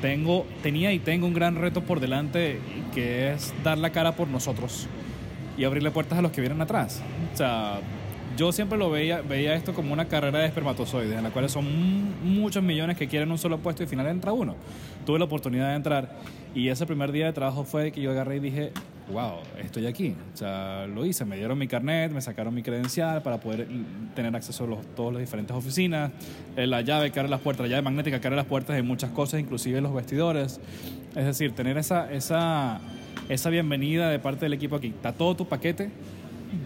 [0.00, 2.60] tengo, tenía y tengo un gran reto por delante
[2.94, 4.86] que es dar la cara por nosotros
[5.58, 7.02] y abrirle puertas a los que vienen atrás.
[7.34, 7.80] O sea,
[8.40, 11.64] yo siempre lo veía, veía esto como una carrera de espermatozoides, en la cual son
[11.66, 14.54] mu- muchos millones que quieren un solo puesto y al final entra uno.
[15.04, 16.16] Tuve la oportunidad de entrar
[16.54, 18.72] y ese primer día de trabajo fue que yo agarré y dije,
[19.12, 20.14] wow, estoy aquí.
[20.32, 23.68] O sea, lo hice, me dieron mi carnet, me sacaron mi credencial para poder
[24.14, 26.10] tener acceso a los, todas las diferentes oficinas,
[26.56, 28.82] eh, la llave que abre las puertas, la llave magnética que abre las puertas de
[28.82, 30.60] muchas cosas, inclusive los vestidores.
[31.14, 32.80] Es decir, tener esa, esa,
[33.28, 34.86] esa bienvenida de parte del equipo aquí.
[34.86, 35.90] Está todo tu paquete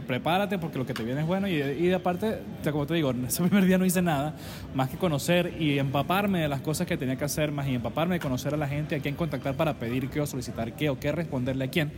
[0.06, 3.10] prepárate porque lo que te viene es bueno y, y aparte, te- como te digo,
[3.10, 4.34] en ese primer día no hice nada
[4.74, 8.14] más que conocer y empaparme de las cosas que tenía que hacer, más y empaparme
[8.16, 10.98] de conocer a la gente, a quién contactar para pedir qué o solicitar qué o
[10.98, 11.92] qué responderle a quién.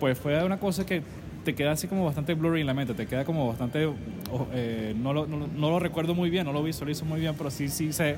[0.00, 1.02] Pues fue una cosa que
[1.44, 3.94] te queda así como bastante blurry en la mente, te queda como bastante, o-
[4.52, 7.34] eh, no, lo, no, lo- no lo recuerdo muy bien, no lo visualizo muy bien,
[7.38, 8.16] pero sí, sí sé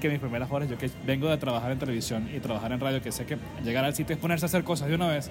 [0.00, 3.02] que mis primeras horas, yo que vengo de trabajar en televisión y trabajar en radio,
[3.02, 5.30] que sé que llegar al sitio es ponerse a hacer cosas de una vez,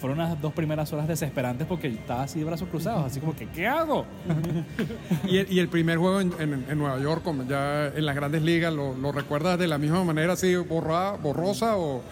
[0.00, 3.46] fueron unas dos primeras horas desesperantes porque estaba así de brazos cruzados, así como que,
[3.46, 4.06] ¿qué hago?
[5.28, 8.42] Y el, y el primer juego en, en- en Nueva York, ya en las grandes
[8.42, 12.02] ligas, ¿lo, lo recuerdas de la misma manera, así borrada, borrosa o,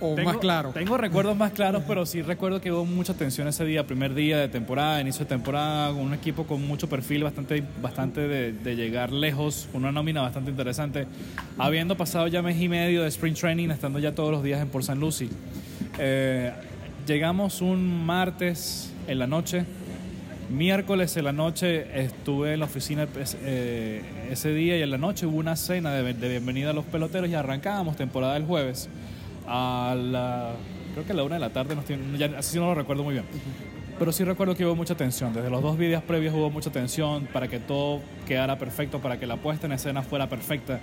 [0.00, 0.70] o Tengo- más claro?
[0.70, 4.38] Tengo recuerdos más claros, pero sí recuerdo que hubo mucha tensión ese día, primer día
[4.38, 8.76] de temporada, inicio de temporada, con un equipo con mucho perfil, bastante, bastante de, de
[8.76, 11.06] llegar lejos, con una nómina bastante interesante,
[11.58, 14.68] habiendo pasado ya mes y medio de sprint training, estando ya todos los días en
[14.68, 14.98] Port St.
[14.98, 15.28] Lucie.
[15.98, 16.52] Eh,
[17.06, 19.64] llegamos un martes en la noche,
[20.50, 24.98] miércoles en la noche estuve en la oficina pues, eh, ese día y en la
[24.98, 28.88] noche hubo una cena de, bienvenida a los peloteros y arrancábamos temporada el jueves
[29.46, 30.52] a la,
[30.92, 33.02] creo que a la una de la tarde, no estoy- ya, así no lo recuerdo
[33.02, 33.24] muy bien.
[33.98, 35.32] Pero sí recuerdo que hubo mucha tensión.
[35.32, 39.26] Desde los dos videos previos hubo mucha tensión para que todo quedara perfecto, para que
[39.26, 40.80] la puesta en escena fuera perfecta.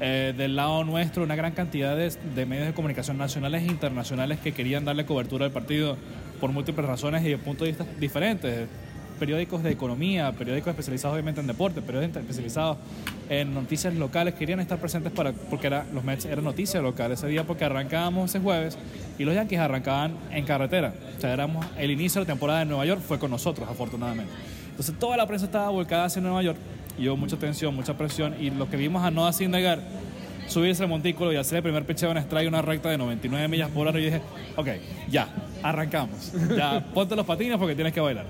[0.00, 4.38] Eh, del lado nuestro, una gran cantidad de, de medios de comunicación nacionales e internacionales
[4.40, 5.96] que querían darle cobertura al partido
[6.40, 8.68] por múltiples razones y de puntos de vista diferentes.
[9.18, 12.78] Periódicos de economía, periódicos especializados obviamente en deporte, periódicos especializados
[13.28, 17.28] en noticias locales, querían estar presentes para, porque era, los Mets eran noticias locales ese
[17.28, 18.76] día porque arrancábamos ese jueves
[19.16, 20.92] y los Yankees arrancaban en carretera.
[21.16, 24.32] O sea, éramos, el inicio de la temporada en Nueva York fue con nosotros, afortunadamente.
[24.70, 26.58] Entonces toda la prensa estaba volcada hacia Nueva York
[26.98, 29.80] y hubo mucha tensión, mucha presión y lo que vimos a Noah Syndergaard
[30.48, 33.70] subirse al montículo y hacer el primer picheo en strike una recta de 99 millas
[33.70, 34.20] por hora y dije,
[34.56, 34.68] ok,
[35.08, 35.28] ya,
[35.62, 36.32] arrancamos.
[36.56, 38.26] Ya, ponte los patines porque tienes que bailar.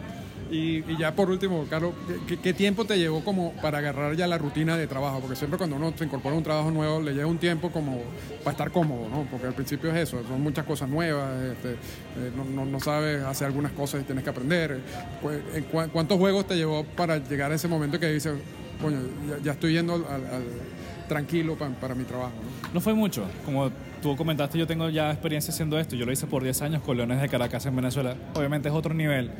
[0.55, 1.95] Y, ya por último, Carlos,
[2.40, 5.19] ¿qué, tiempo te llevó como para agarrar ya la rutina de trabajo?
[5.19, 8.01] Porque siempre cuando uno se incorpora a un trabajo nuevo le lleva un tiempo como
[8.45, 9.27] para estar cómodo, ¿no?
[9.29, 13.25] Porque al principio es eso, son muchas cosas nuevas, este, eh, no, no- no sabes
[13.25, 14.81] hacer algunas cosas y tienes que aprender.
[15.55, 18.35] ¿en cua- ¿Cuántos juegos te llevó para llegar a ese momento que dices,
[18.81, 18.99] coño,
[19.43, 20.07] ya, estoy yendo
[21.09, 22.33] tranquilo pa- para mi trabajo?
[22.69, 22.75] ¿no?
[22.75, 23.27] No fue mucho.
[23.45, 23.71] Como
[24.05, 25.97] tú comentaste, yo tengo ya experiencia haciendo esto.
[25.97, 28.14] Yo lo hice por 10 años con Leones de Caracas en Venezuela.
[28.35, 29.31] Obviamente es otro nivel,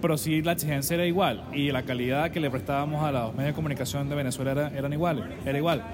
[0.00, 3.48] pero sí la exigencia era igual y la calidad que le prestábamos a los medios
[3.48, 5.84] de comunicación de Venezuela era, eran iguales, era igual.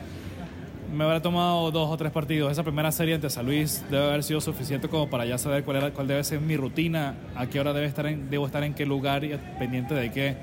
[0.97, 2.53] Me habrá tomado dos o tres partidos.
[2.53, 5.79] Esa primera serie ante San Luis debe haber sido suficiente como para ya saber cuál,
[5.79, 8.75] era, cuál debe ser mi rutina, a qué hora debe estar en, debo estar en
[8.75, 10.37] qué lugar y pendiente de qué.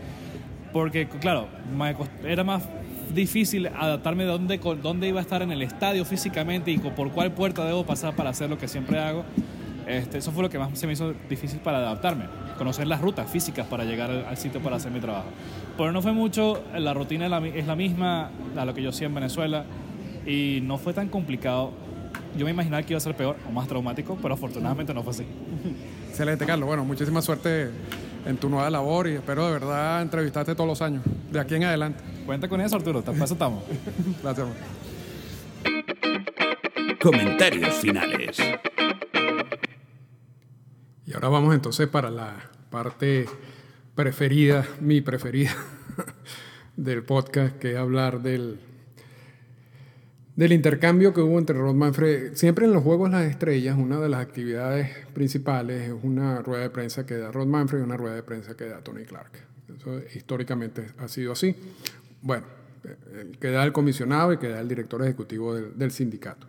[0.73, 1.47] Porque, claro,
[2.26, 2.63] era más
[3.13, 7.32] difícil adaptarme de dónde, dónde iba a estar en el estadio físicamente y por cuál
[7.32, 9.24] puerta debo pasar para hacer lo que siempre hago.
[9.88, 12.26] Este, eso fue lo que más se me hizo difícil para adaptarme,
[12.58, 15.28] conocer las rutas físicas para llegar al, al sitio para hacer mi trabajo.
[15.78, 18.89] Pero no fue mucho, la rutina es la, es la misma a lo que yo
[18.89, 19.63] hacía en Venezuela
[20.26, 21.72] y no fue tan complicado.
[22.38, 25.12] Yo me imaginaba que iba a ser peor o más traumático, pero afortunadamente no fue
[25.12, 25.24] así.
[26.10, 26.67] Excelente, Carlos.
[26.67, 27.70] Bueno, muchísima suerte
[28.26, 31.63] en tu nueva labor y espero de verdad entrevistarte todos los años, de aquí en
[31.63, 32.04] adelante.
[32.28, 33.63] Cuenta con eso, Arturo, para eso estamos.
[34.22, 34.48] Gracias.
[37.02, 38.38] Comentarios finales.
[41.06, 42.36] Y ahora vamos entonces para la
[42.70, 43.28] parte
[43.96, 45.56] preferida, mi preferida
[46.76, 48.60] del podcast, que es hablar del,
[50.36, 52.36] del intercambio que hubo entre Rod Manfred.
[52.36, 56.72] Siempre en los Juegos Las Estrellas, una de las actividades principales es una rueda de
[56.72, 59.32] prensa que da Rod Manfred y una rueda de prensa que da Tony Clark.
[59.78, 61.56] Eso históricamente ha sido así.
[62.28, 62.46] Bueno,
[63.13, 66.46] el que da el comisionado y que da el director ejecutivo del, sindicato.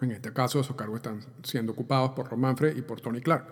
[0.00, 3.46] En este caso, esos cargos están siendo ocupados por Ron Manfred y por Tony Clark.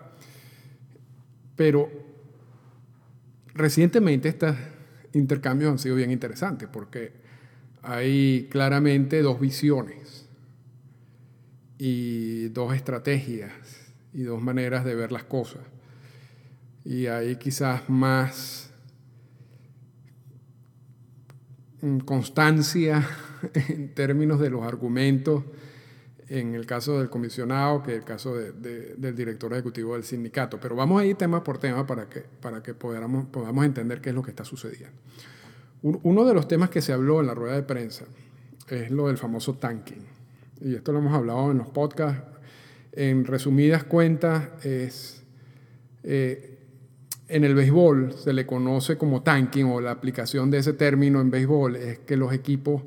[1.54, 1.88] Pero
[3.54, 4.56] recientemente estos
[5.12, 7.12] intercambios han sido bien interesantes porque
[7.80, 10.28] hay claramente dos visiones
[11.78, 13.52] y dos estrategias
[14.12, 15.62] y dos maneras de ver las cosas.
[16.84, 18.72] Y hay quizás más
[21.68, 21.69] mm,
[22.00, 23.06] constancia
[23.54, 25.44] en términos de los argumentos
[26.28, 30.60] en el caso del comisionado que el caso de- de- del director ejecutivo del sindicato.
[30.60, 34.10] Pero vamos a ir tema por tema para que, para que podamos, podamos entender qué
[34.10, 34.96] es lo que está sucediendo.
[35.82, 38.04] Un- Uno de los temas que se habló en la rueda de prensa
[38.68, 40.04] es lo del famoso tanking.
[40.60, 42.22] Y esto lo hemos hablado en los podcasts.
[42.92, 45.24] En resumidas cuentas, es
[46.04, 46.58] eh,
[47.30, 51.30] en el béisbol se le conoce como tanking o la aplicación de ese término en
[51.30, 52.82] béisbol es que los equipos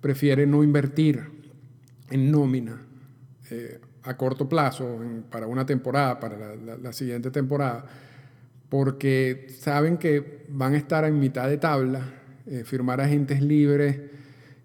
[0.00, 1.22] prefieren no invertir
[2.10, 2.80] en nómina
[3.50, 7.84] eh, a corto plazo en- para una temporada, para la, la- la siguiente temporada,
[8.68, 12.02] porque saben que van a estar en mitad de tabla,
[12.46, 13.98] eh, firmar agentes libres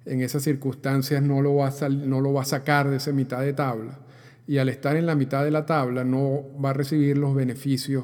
[0.06, 3.42] en esas circunstancias no lo, va a no lo va a sacar de esa mitad
[3.42, 4.00] de tabla
[4.48, 8.04] y al estar en la mitad de la tabla no va a recibir los beneficios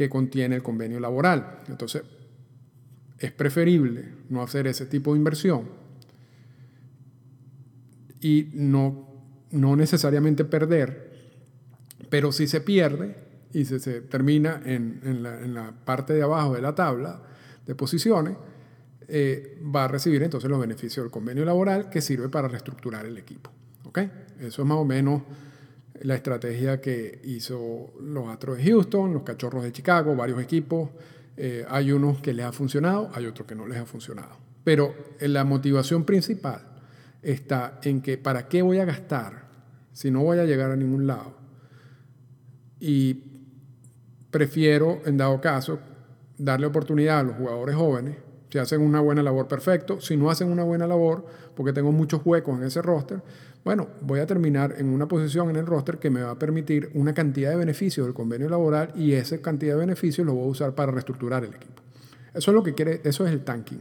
[0.00, 1.58] que contiene el convenio laboral.
[1.68, 2.04] Entonces,
[3.18, 5.68] es preferible no hacer ese tipo de inversión
[8.18, 9.06] y no,
[9.50, 11.10] no necesariamente perder,
[12.08, 13.14] pero si se pierde
[13.52, 17.20] y se, se termina en, en, la, en, la, parte de abajo de la tabla
[17.66, 18.38] de posiciones,
[19.06, 23.18] eh, va a recibir entonces los beneficios del convenio laboral que sirve para reestructurar el
[23.18, 23.50] equipo.
[23.84, 24.10] ¿okay?
[24.38, 25.20] Eso es más o menos
[26.00, 30.90] la estrategia que hizo los Astros de Houston, los Cachorros de Chicago, varios equipos.
[31.36, 34.36] Eh, hay unos que les ha funcionado, hay otros que no les ha funcionado.
[34.64, 36.62] Pero la motivación principal
[37.22, 39.48] está en que ¿para qué voy a gastar
[39.92, 41.34] si no voy a llegar a ningún lado?
[42.78, 43.24] Y
[44.30, 45.78] prefiero, en dado caso,
[46.38, 48.16] darle oportunidad a los jugadores jóvenes.
[48.48, 50.00] Si hacen una buena labor, perfecto.
[50.00, 53.22] Si no hacen una buena labor, porque tengo muchos huecos en ese roster,
[53.64, 56.90] bueno, voy a terminar en una posición en el roster que me va a permitir
[56.94, 60.50] una cantidad de beneficios del convenio laboral y esa cantidad de beneficios lo voy a
[60.50, 61.82] usar para reestructurar el equipo.
[62.32, 63.80] Eso es lo que quiere, eso es el tanking,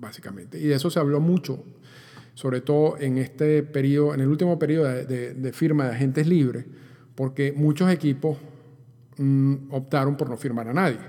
[0.00, 0.58] básicamente.
[0.58, 1.62] Y de eso se habló mucho,
[2.32, 6.64] sobre todo en este periodo, en el último periodo de, firma de agentes libres,
[7.14, 8.38] porque muchos equipos
[9.18, 11.00] mmm, optaron por no firmar a nadie.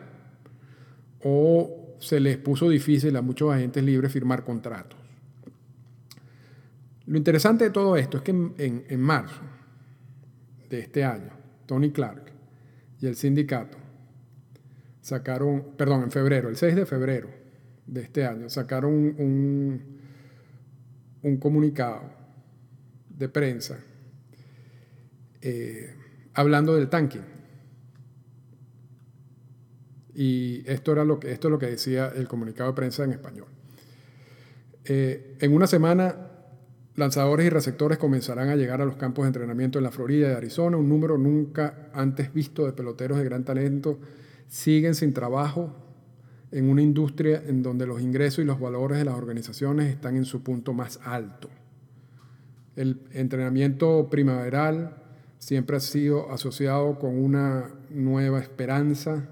[1.24, 4.99] O se les puso difícil a muchos agentes libres firmar contratos.
[7.10, 9.42] Lo interesante de todo esto es que en, marzo
[10.70, 11.32] de este año,
[11.66, 12.32] Tony Clark
[13.02, 13.80] y el sindicato
[15.02, 17.32] sacaron, perdón, en febrero, el 6 de febrero
[17.88, 19.82] de este año, sacaron un,
[21.24, 22.04] un comunicado
[23.10, 23.80] de prensa
[25.42, 25.96] eh,
[26.36, 27.26] hablando del tanking.
[30.14, 33.14] Y esto, era lo que, esto es lo que decía el comunicado de prensa en
[33.14, 33.48] español.
[34.86, 36.29] Eh, en una semana
[37.00, 40.34] Lanzadores y receptores comenzarán a llegar a los campos de entrenamiento en la Florida y
[40.34, 40.76] Arizona.
[40.76, 44.00] Un número nunca antes visto de peloteros de gran talento
[44.50, 45.74] siguen sin trabajo
[46.52, 50.26] en una industria en donde los ingresos y los valores de las organizaciones están en
[50.26, 51.50] su punto más alto.
[52.76, 54.98] El entrenamiento primaveral
[55.38, 59.30] siempre ha sido asociado con una nueva esperanza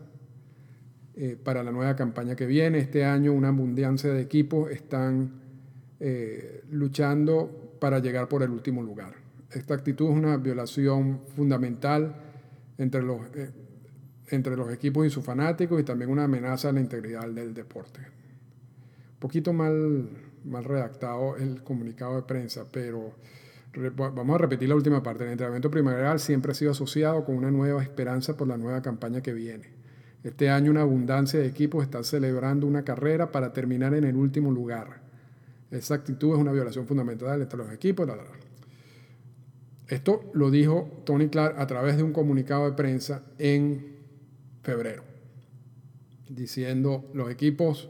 [1.17, 2.77] eh, para la nueva campaña que viene.
[2.77, 5.46] Este año una abundancia de equipos están
[5.99, 9.13] eh, luchando para llegar por el último lugar.
[9.51, 12.15] Esta actitud es una violación fundamental
[12.77, 13.51] entre los, eh,
[14.29, 17.99] entre los equipos y sus fanáticos y también una amenaza a la integridad del deporte.
[18.01, 20.09] Un poquito mal,
[20.45, 23.13] mal redactado el comunicado de prensa, pero
[23.95, 25.23] vamos a repetir la última parte.
[25.23, 29.21] El entrenamiento primaveral siempre ha sido asociado con una nueva esperanza por la nueva campaña
[29.21, 29.69] que viene.
[30.23, 34.51] Este año una abundancia de equipos está celebrando una carrera para terminar en el último
[34.51, 35.06] lugar.
[35.71, 38.09] Esa actitud es una violación fundamental entre los equipos.
[39.87, 43.97] Esto lo dijo Tony Clark a través de un comunicado de prensa en
[44.63, 45.03] febrero,
[46.29, 47.89] diciendo los equipos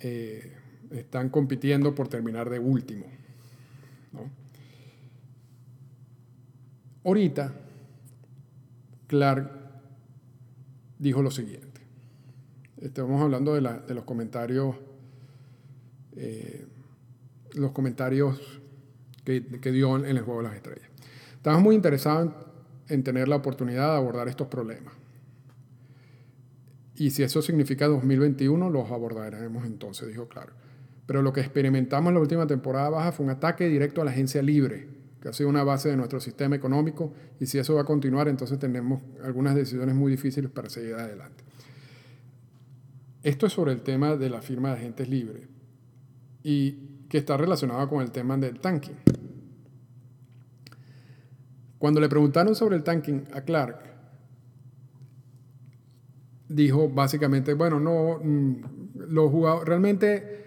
[0.00, 0.52] eh,
[0.90, 3.06] están compitiendo por terminar de último.
[7.04, 7.52] Ahorita,
[9.06, 9.50] Clark
[10.98, 11.80] dijo lo siguiente.
[12.80, 14.76] Estamos hablando de, los comentarios
[16.16, 16.66] eh,
[17.54, 18.60] los comentarios
[19.24, 19.40] que,
[19.72, 20.88] dio en el Juego de las Estrellas.
[21.34, 22.32] Estamos muy interesados
[22.88, 24.94] en, tener la oportunidad de abordar estos problemas.
[26.94, 30.52] Y si eso significa 2021, los abordaremos entonces, dijo claro.
[31.06, 34.12] Pero lo que experimentamos en la última temporada baja fue un ataque directo a la
[34.12, 34.88] agencia libre,
[35.20, 38.28] que ha sido una base de nuestro sistema económico, y si eso va a continuar,
[38.28, 41.44] entonces tenemos algunas decisiones muy difíciles para seguir adelante.
[43.22, 45.55] Esto es sobre el tema de la firma de agentes libres
[46.48, 48.94] y que está relacionada con el tema del tanking.
[51.76, 53.80] Cuando le preguntaron sobre el tanking a Clark,
[56.48, 58.60] dijo básicamente, bueno, no, mm,
[59.08, 60.44] los jugadores, realmente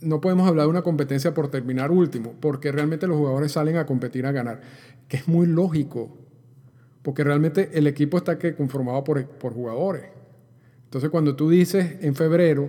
[0.00, 3.86] no podemos hablar de una competencia por terminar último, porque realmente los jugadores salen a
[3.86, 4.62] competir a ganar,
[5.06, 6.18] que es muy lógico,
[7.02, 10.06] porque realmente el equipo está conformado por, por jugadores.
[10.82, 12.68] Entonces cuando tú dices en febrero,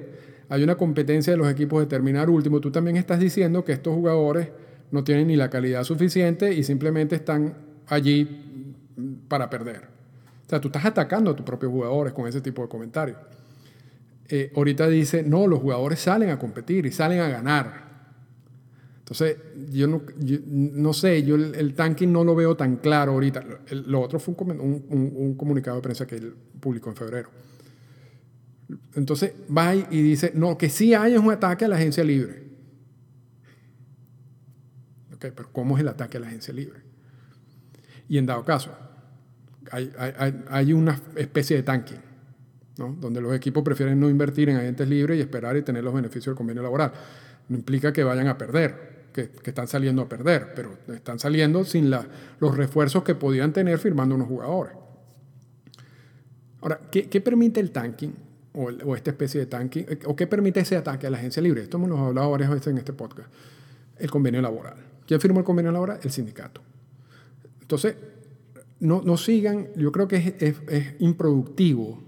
[0.49, 3.93] hay una competencia de los equipos de terminar último, tú también estás diciendo que estos
[3.95, 4.49] jugadores
[4.91, 7.55] no tienen ni la calidad suficiente y simplemente están
[7.87, 8.73] allí
[9.27, 9.81] para perder.
[10.45, 13.17] O sea, tú estás atacando a tus propios jugadores con ese tipo de comentarios.
[14.29, 17.85] Eh, ahorita dice, no, los jugadores salen a competir y salen a ganar.
[18.99, 19.37] Entonces,
[19.71, 23.43] yo no, yo no sé, yo el, el, tanking no lo veo tan claro ahorita.
[23.67, 27.29] El- lo otro fue un- un- un comunicado de prensa que él publicó en febrero.
[28.95, 32.43] Entonces, va y dice, no, que sí hay es un ataque a la agencia libre.
[35.13, 36.79] Ok, pero ¿cómo es el ataque a la agencia libre?
[38.09, 38.71] Y en dado caso,
[39.71, 41.97] hay- hay- hay una especie de tanking,
[42.77, 42.95] ¿no?
[42.99, 46.27] donde los equipos prefieren no invertir en agentes libres y esperar y tener los beneficios
[46.27, 46.91] del convenio laboral.
[47.49, 51.63] No implica que vayan a perder, que, que están saliendo a perder, pero están saliendo
[51.63, 52.05] sin la-
[52.39, 54.73] los refuerzos que podían tener firmando unos jugadores.
[56.61, 58.13] Ahora, ¿qué, qué permite el tanking
[58.55, 59.85] o, esta especie de tanking?
[59.87, 61.61] eh, ¿O qué permite ese ataque a la agencia libre?
[61.61, 63.29] Esto hemos hablado varias veces en este podcast.
[63.97, 64.75] El convenio laboral.
[65.07, 65.99] ¿Quién firmó el convenio laboral?
[66.03, 66.61] El sindicato.
[67.61, 67.95] Entonces,
[68.79, 72.03] no, no sigan, yo creo que es, es- es improductivo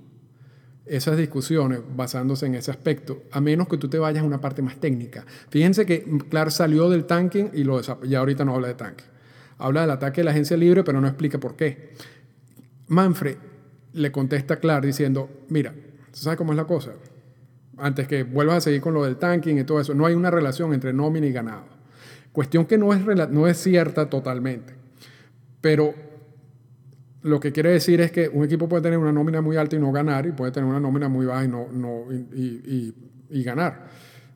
[0.85, 4.61] esas discusiones basándose en ese aspecto, a menos que tú te vayas a una parte
[4.61, 5.25] más técnica.
[5.49, 9.03] Fíjense que Clark salió del tanking y lo ya ahorita no habla de tanque.
[9.57, 11.93] Habla del ataque de la agencia libre, pero no explica por qué.
[12.87, 13.35] Manfred
[13.93, 15.73] le contesta a Clark diciendo, mira,
[16.23, 16.91] ¿sabes cómo es la cosa?
[17.77, 20.31] Antes que vuelvas a seguir con lo del tanking y todo eso, no hay una
[20.31, 21.65] relación entre nómina y ganado.
[22.31, 24.73] Cuestión que no es, no es cierta totalmente.
[25.61, 25.93] Pero
[27.21, 29.79] lo que quiere decir es que un equipo puede tener una nómina muy alta y
[29.79, 33.87] no ganar, y puede tener una nómina muy baja y, no, y ganar.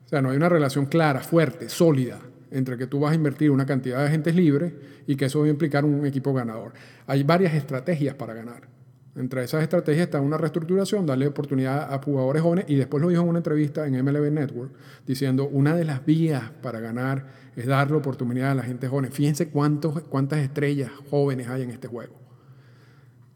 [0.04, 2.20] O sea, no hay una relación clara, fuerte, sólida
[2.52, 4.72] entre que tú vas a invertir una cantidad de agentes libres
[5.06, 6.72] y que eso va a implicar un equipo ganador.
[7.06, 8.71] Hay varias estrategias para ganar.
[9.14, 13.22] Entre esas estrategias está una reestructuración, darle oportunidad a jugadores jóvenes, y después lo dijo
[13.22, 14.72] en una entrevista en MLB Network,
[15.06, 19.12] diciendo, una de las vías para ganar es darle oportunidad a la gente joven.
[19.12, 22.22] Fíjense cuántos, cuántas estrellas jóvenes hay en este juego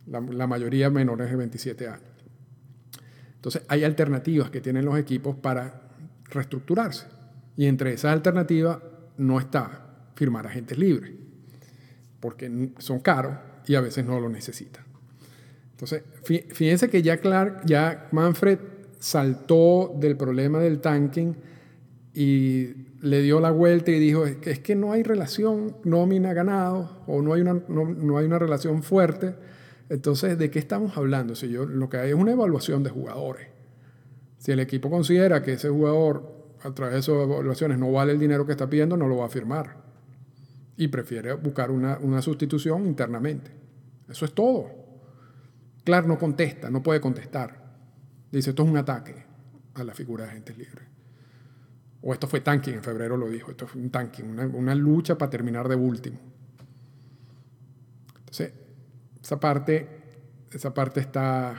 [0.06, 2.10] la, la mayoría menores de 27 años.
[3.34, 5.82] Entonces, hay alternativas que tienen los equipos para
[6.24, 7.06] reestructurarse.
[7.56, 8.78] Y entre esas alternativas
[9.16, 11.12] no está firmar agentes libres,
[12.20, 14.84] porque son caros y a veces no lo necesitan.
[15.76, 18.58] Entonces, fí- fíjense que ya Clark, ya Manfred
[18.98, 21.36] saltó del problema del tanking
[22.14, 22.68] y
[23.02, 27.42] le dio la vuelta y dijo, es que, no hay relación nómina-ganado o no hay,
[27.42, 29.34] una, no, no hay una relación fuerte.
[29.90, 31.34] Entonces, ¿de qué estamos hablando?
[31.34, 33.48] Si yo, lo que hay es una evaluación de jugadores.
[34.38, 38.18] Si el equipo considera que ese jugador, a través de esas evaluaciones, no vale el
[38.18, 39.76] dinero que está pidiendo, no lo va a firmar.
[40.78, 43.50] Y prefiere buscar una, una sustitución internamente.
[44.08, 44.85] Eso es todo.
[45.86, 47.62] Clark no contesta, no puede contestar.
[48.32, 49.14] Dice, esto es un ataque
[49.74, 50.84] a la figura de agentes libres.
[52.02, 55.16] O esto fue tanking, en febrero lo dijo, esto fue un tanking, una, una lucha
[55.16, 56.18] para terminar de último.
[58.18, 58.52] Entonces,
[59.22, 59.86] esa parte,
[60.50, 61.54] esa parte está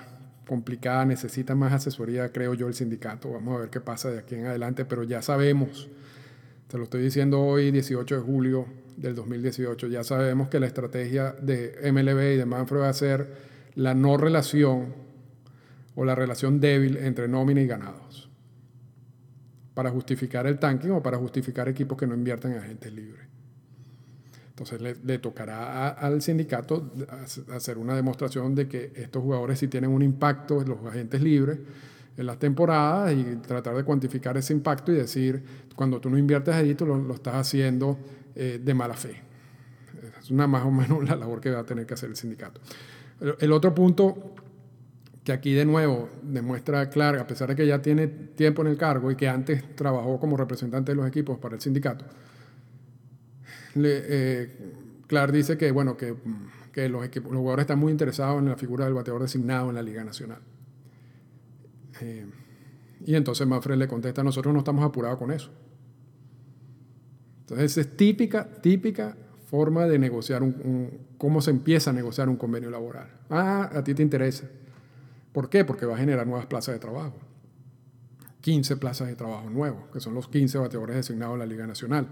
[0.46, 3.32] complicada, necesita más asesoría, creo yo, el sindicato.
[3.32, 5.88] Vamos a ver qué pasa de aquí en adelante, pero ya sabemos,
[6.68, 8.66] te lo estoy diciendo hoy, 18 de julio
[8.98, 13.57] del 2018, ya sabemos que la estrategia de MLB y de Manfred va a ser
[13.78, 14.94] la no relación
[15.96, 18.30] o la relación débil entre nómina y ganados
[19.74, 23.28] para justificar el tanking o para justificar equipos que no inviertan en agentes libres.
[24.50, 29.92] Entonces le, tocará al sindicato ha- hacer una demostración de que estos jugadores sí tienen
[29.92, 31.60] un impacto en los agentes libres
[32.18, 35.44] en las temporadas y tratar de cuantificar ese impacto y decir,
[35.76, 38.00] cuando tú no inviertes allí, tú lo, lo estás haciendo
[38.34, 39.22] eh, de mala fe.
[40.20, 42.60] Es una más o menos la labor que va a tener que hacer el sindicato.
[43.20, 44.36] El, otro punto
[45.24, 48.78] que aquí de nuevo demuestra Clark, a pesar de que ya tiene tiempo en el
[48.78, 52.05] cargo y que antes trabajó como representante de los equipos para el sindicato,
[53.76, 54.57] le, eh,
[55.07, 56.15] Clark dice que, bueno, que,
[56.72, 59.76] que los, equipos, los jugadores están muy interesados en la figura del bateador designado en
[59.76, 60.39] la Liga Nacional.
[62.01, 62.26] Eh,
[63.05, 65.49] y entonces Manfred le contesta, nosotros no estamos apurados con eso.
[67.41, 69.15] Entonces es típica, típica
[69.48, 73.08] forma de negociar un, un, cómo se empieza a negociar un convenio laboral.
[73.30, 74.45] Ah, a ti te interesa.
[75.32, 75.64] ¿Por qué?
[75.64, 77.16] Porque va a generar nuevas plazas de trabajo.
[78.41, 82.08] 15 plazas de trabajo nuevos, que son los 15 bateadores designados en la Liga Nacional.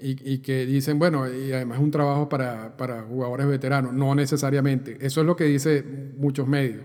[0.00, 3.92] Y, y, que dicen, bueno, y además es un trabajo para, para, jugadores veteranos.
[3.92, 4.98] No necesariamente.
[5.00, 6.82] Eso es lo que dicen muchos medios.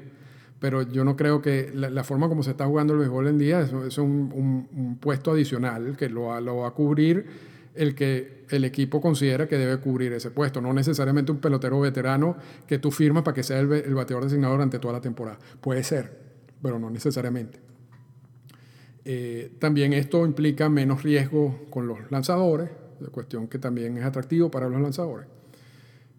[0.60, 3.38] Pero yo no creo que la, la forma como se está jugando el béisbol en
[3.38, 7.26] día, eso es un, un, un, puesto adicional que lo, lo, va a cubrir
[7.78, 10.62] el que el equipo considera que debe cubrir ese puesto.
[10.62, 14.54] No necesariamente un pelotero veterano que tú firmas para que sea el, el bateador designado
[14.54, 15.40] durante toda la temporada.
[15.62, 16.12] Puede ser,
[16.62, 17.68] pero no necesariamente.
[19.10, 22.70] Eh, también esto implica menos riesgo con los lanzadores,
[23.12, 25.28] cuestión que también es atractivo para los lanzadores.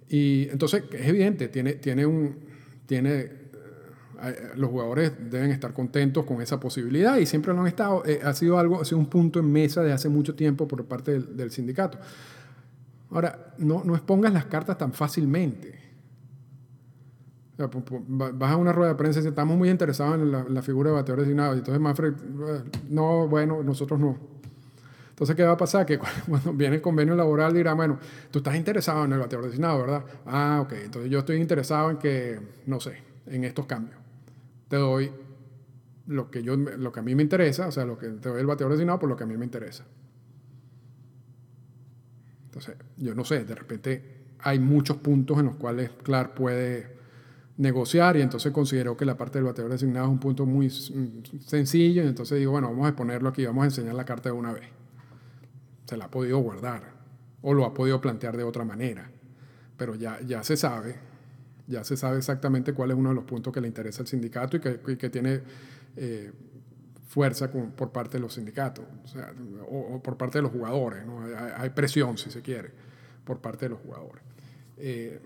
[0.09, 2.37] Y entonces es evidente, tiene, tiene, un,
[2.87, 3.31] tiene
[4.57, 8.03] los jugadores deben estar contentos con esa posibilidad y siempre lo han estado.
[8.05, 10.85] Eh, ha sido algo, ha sido un punto en mesa de hace mucho tiempo por
[10.85, 11.99] parte del, sindicato.
[13.11, 15.79] Ahora, no, no expongas las cartas tan fácilmente.
[17.57, 20.97] vas a una rueda de prensa y dices, estamos muy interesados en la, figura de
[20.97, 21.55] bateador designado.
[21.55, 24.19] Y entonces Manfred, eh, no, bueno, nosotros no.
[25.11, 25.87] Entonces, ¿qué va a pasar?
[25.87, 25.99] Que
[26.29, 27.99] cuando viene el convenio laboral dirá, bueno,
[28.31, 30.05] tú estás interesado en el bateador designado, ¿verdad?
[30.27, 30.73] Ah, ok.
[30.85, 33.98] Entonces yo estoy interesado en que, no sé, en estos cambios.
[34.69, 35.11] Te doy
[36.07, 38.41] lo que, yo, lo que a mí me interesa, o sea, lo que te doy
[38.41, 39.85] el bateador designado por lo que a mí me interesa.
[42.47, 46.97] Entonces, yo no sé, de repente hay muchos puntos en los cuales Clark puede
[47.59, 52.03] negociar y entonces considero que la parte del bateador designado es un punto muy sencillo
[52.03, 54.53] y entonces digo, bueno, vamos a ponerlo aquí, vamos a enseñar la carta de una
[54.53, 54.69] vez.
[55.87, 56.95] Se la ha podido guardar
[57.43, 59.11] o lo ha podido plantear de otra manera,
[59.77, 61.08] pero ya, ya se sabe
[61.69, 64.57] ya se sabe exactamente cuál es uno de los puntos que le interesa al sindicato
[64.57, 65.43] y que, que tiene
[65.97, 66.33] eh,
[67.07, 68.85] fuerza por parte de los sindicatos,
[69.69, 71.05] o, por parte de los jugadores.
[71.57, 72.71] Hay, presión, si se quiere,
[73.25, 74.23] por parte de los jugadores.
[74.77, 75.19] Eh,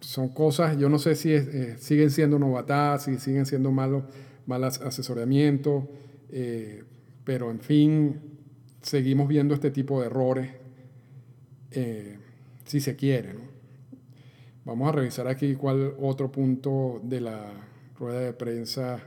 [0.00, 4.04] son cosas, yo no sé si eh, siguen siendo novatadas, si siguen siendo malos
[4.46, 5.84] mal asesoramientos,
[7.24, 8.20] pero en fin,
[8.82, 10.50] seguimos viendo este tipo de errores,
[12.66, 13.32] si se quiere.
[13.32, 13.53] ¿no?
[14.64, 17.52] Vamos a revisar aquí cuál otro punto de la
[17.98, 18.98] rueda de prensa.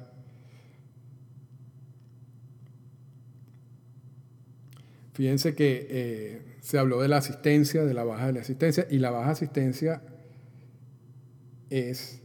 [5.14, 8.99] Fíjense que eh, se habló de la asistencia, de la baja de la asistencia, y
[8.99, 10.03] la baja asistencia
[11.72, 12.22] es,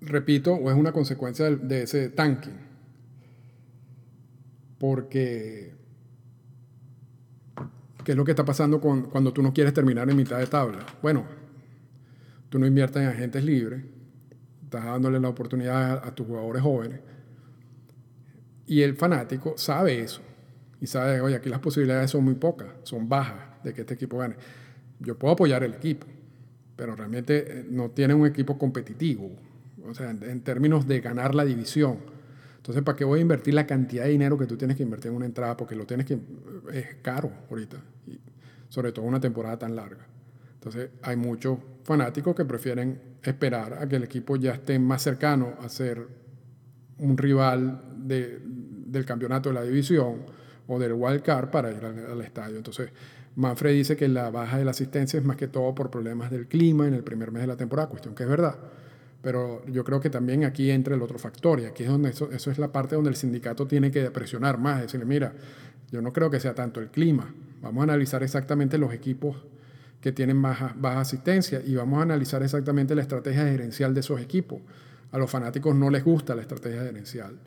[0.00, 2.56] repito, o es una consecuencia de, ese tanking.
[4.78, 5.74] Porque,
[8.02, 10.86] ¿qué es lo que está pasando cuando tú no quieres terminar en mitad de tabla?
[11.02, 11.37] Bueno,
[12.48, 13.84] tú no inviertes en agentes libres,
[14.64, 17.00] estás dándole la oportunidad a, tus jugadores jóvenes.
[18.66, 20.20] Y el fanático sabe eso.
[20.80, 24.18] Y sabe, oye, aquí las posibilidades son muy pocas, son bajas de que este equipo
[24.18, 24.36] gane.
[25.00, 26.06] Yo puedo apoyar el equipo,
[26.76, 29.30] pero realmente eh, no tiene un equipo competitivo.
[29.84, 31.98] O sea, en, términos de ganar la división.
[32.58, 35.10] Entonces, ¿para qué voy a invertir la cantidad de dinero que tú tienes que invertir
[35.10, 35.56] en una entrada?
[35.56, 36.18] Porque lo tienes que...
[36.72, 37.78] Es caro ahorita.
[38.06, 38.20] Y
[38.68, 40.06] sobre todo una temporada tan larga.
[40.54, 41.58] Entonces hay muchos
[41.88, 46.06] fanáticos que prefieren esperar a que el equipo ya esté más cercano a ser
[46.98, 50.16] un rival del campeonato de la división
[50.66, 52.58] o del wild card para ir al, estadio.
[52.58, 52.90] Entonces
[53.36, 56.46] Manfred dice que la baja de la asistencia es más que todo por problemas del
[56.46, 58.56] clima en el primer mes de la temporada, cuestión que es verdad.
[59.22, 62.30] Pero yo creo que también aquí entra el otro factor y aquí es donde eso,
[62.30, 65.32] eso es la parte donde el sindicato tiene que presionar más, decirle, mira,
[65.90, 69.46] yo no creo que sea tanto el clima, vamos a analizar exactamente los equipos
[70.00, 74.60] que tienen baja, asistencia y vamos a analizar exactamente la estrategia gerencial de esos equipos.
[75.10, 77.38] A los fanáticos no les gusta la estrategia gerencial.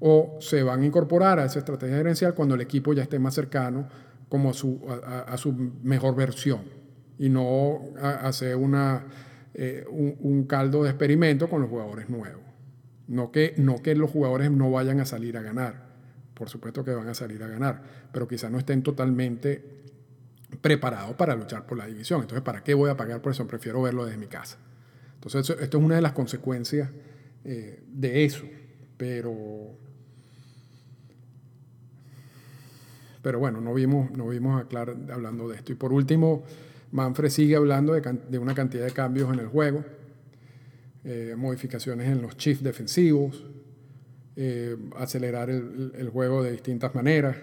[0.00, 3.34] O se van a incorporar a esa estrategia gerencial cuando el equipo ya esté más
[3.34, 3.88] cercano
[4.28, 5.52] como a su, a, su
[5.82, 6.62] mejor versión
[7.18, 8.58] y no hacer
[9.54, 12.42] eh, un, caldo de experimento con los jugadores nuevos.
[13.06, 15.84] No que, no que los jugadores no vayan a salir a ganar,
[16.34, 17.82] por supuesto que van a salir a ganar,
[18.12, 19.73] pero quizás no estén totalmente
[20.60, 22.20] preparado para luchar por la división.
[22.22, 23.46] Entonces, ¿para qué voy a pagar por eso?
[23.46, 24.58] Prefiero verlo desde mi casa.
[25.14, 26.90] Entonces, esto es una de las consecuencias
[27.44, 28.44] eh, de eso.
[28.96, 29.76] Pero,
[33.22, 35.72] pero bueno, no vimos, no vimos a Clark hablando de esto.
[35.72, 36.44] Y por último,
[36.92, 39.84] Manfred sigue hablando de, una cantidad de cambios en el juego,
[41.04, 43.44] eh, modificaciones en los chiefs defensivos,
[44.36, 47.36] eh, acelerar el juego de distintas maneras.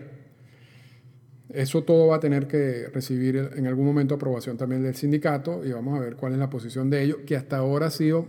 [1.53, 5.71] Eso todo va a tener que recibir en algún momento aprobación también del sindicato y
[5.71, 8.25] vamos a ver cuál es la posición de ellos, que hasta ahora ha sido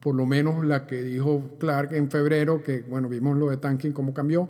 [0.00, 3.90] por lo menos la que dijo Clark en febrero, que bueno, vimos lo de Tanking,
[3.90, 4.48] cómo cambió.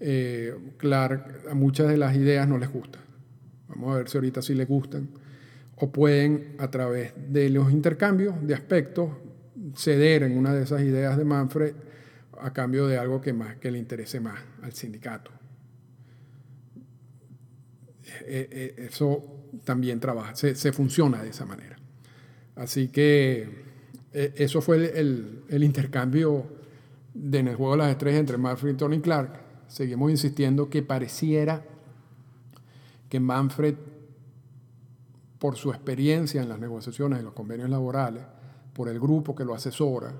[0.00, 2.98] Eh, Clark a muchas de las ideas no les gusta.
[3.68, 5.08] Vamos a ver si ahorita sí les gustan.
[5.76, 9.10] O pueden, a través de los intercambios de aspectos,
[9.76, 11.72] ceder en una de esas ideas de Manfred
[12.40, 15.30] a cambio de algo que, más, que le interese más al sindicato.
[18.26, 19.24] Eh, eh, eso
[19.64, 21.76] también trabaja, se, funciona de esa manera.
[22.56, 23.64] Así que
[24.12, 26.46] eh, eso fue el, intercambio
[27.14, 29.40] de en el juego de las estrellas entre Manfred y Tony Clark.
[29.68, 31.64] Seguimos insistiendo que pareciera
[33.08, 33.74] que Manfred,
[35.38, 38.24] por su experiencia en las negociaciones de los convenios laborales,
[38.72, 40.14] por el grupo que lo asesora,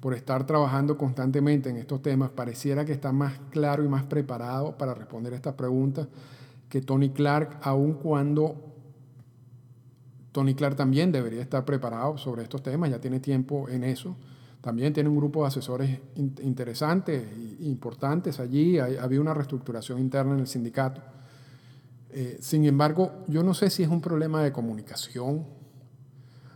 [0.00, 4.76] por estar trabajando constantemente en estos temas, pareciera que está más claro y más preparado
[4.78, 6.06] para responder estas preguntas
[6.68, 8.56] que Tony Clark, aun cuando
[10.32, 14.16] Tony Clark también debería estar preparado sobre estos temas, ya tiene tiempo en eso.
[14.60, 18.78] También tiene un grupo de asesores interesantes e importantes allí.
[18.78, 21.00] había una reestructuración interna en el sindicato.
[22.10, 25.46] Eh, sin embargo, yo no sé si es un problema de comunicación,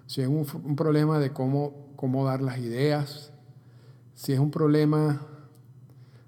[0.07, 3.32] si es un, un problema de cómo, cómo dar las ideas,
[4.23, 5.21] si es un problema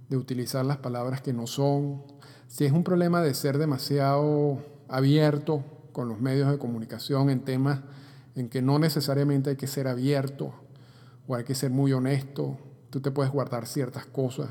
[0.08, 2.02] de utilizar las palabras que no son,
[2.48, 7.82] si es un problema de ser demasiado abierto con los medios de comunicación en temas
[8.34, 10.52] en que no necesariamente hay que ser abierto
[11.28, 12.58] o hay que ser muy honesto,
[12.90, 14.50] tú te puedes guardar ciertas cosas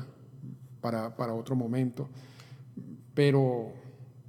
[0.80, 2.08] para, para otro momento,
[3.12, 3.74] pero,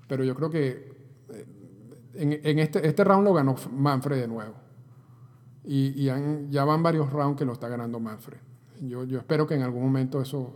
[0.09, 0.93] pero yo creo que
[1.29, 4.55] eh, en, este, este round lo ganó Manfred de nuevo
[5.63, 8.54] y ya van varios rounds que lo está ganando Manfred.
[8.81, 10.53] Yo, yo espero que en algún momento eso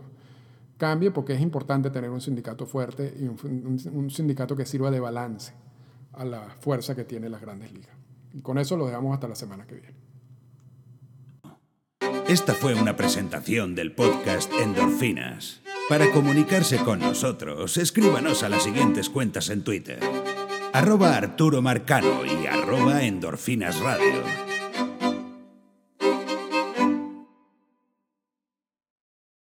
[0.80, 5.52] cambie porque es importante tener un sindicato fuerte y un, sindicato que sirva de balance
[6.14, 7.94] a la fuerza que tiene las grandes ligas.
[8.32, 9.94] Y con eso lo dejamos hasta la semana que viene.
[12.26, 15.60] Esta fue una presentación del podcast Endorfinas.
[15.88, 20.00] Para comunicarse con nosotros, escríbanos a las siguientes cuentas en Twitter.
[20.72, 24.49] Arroba Arturo Marcano y arroba Endorfinas Radio.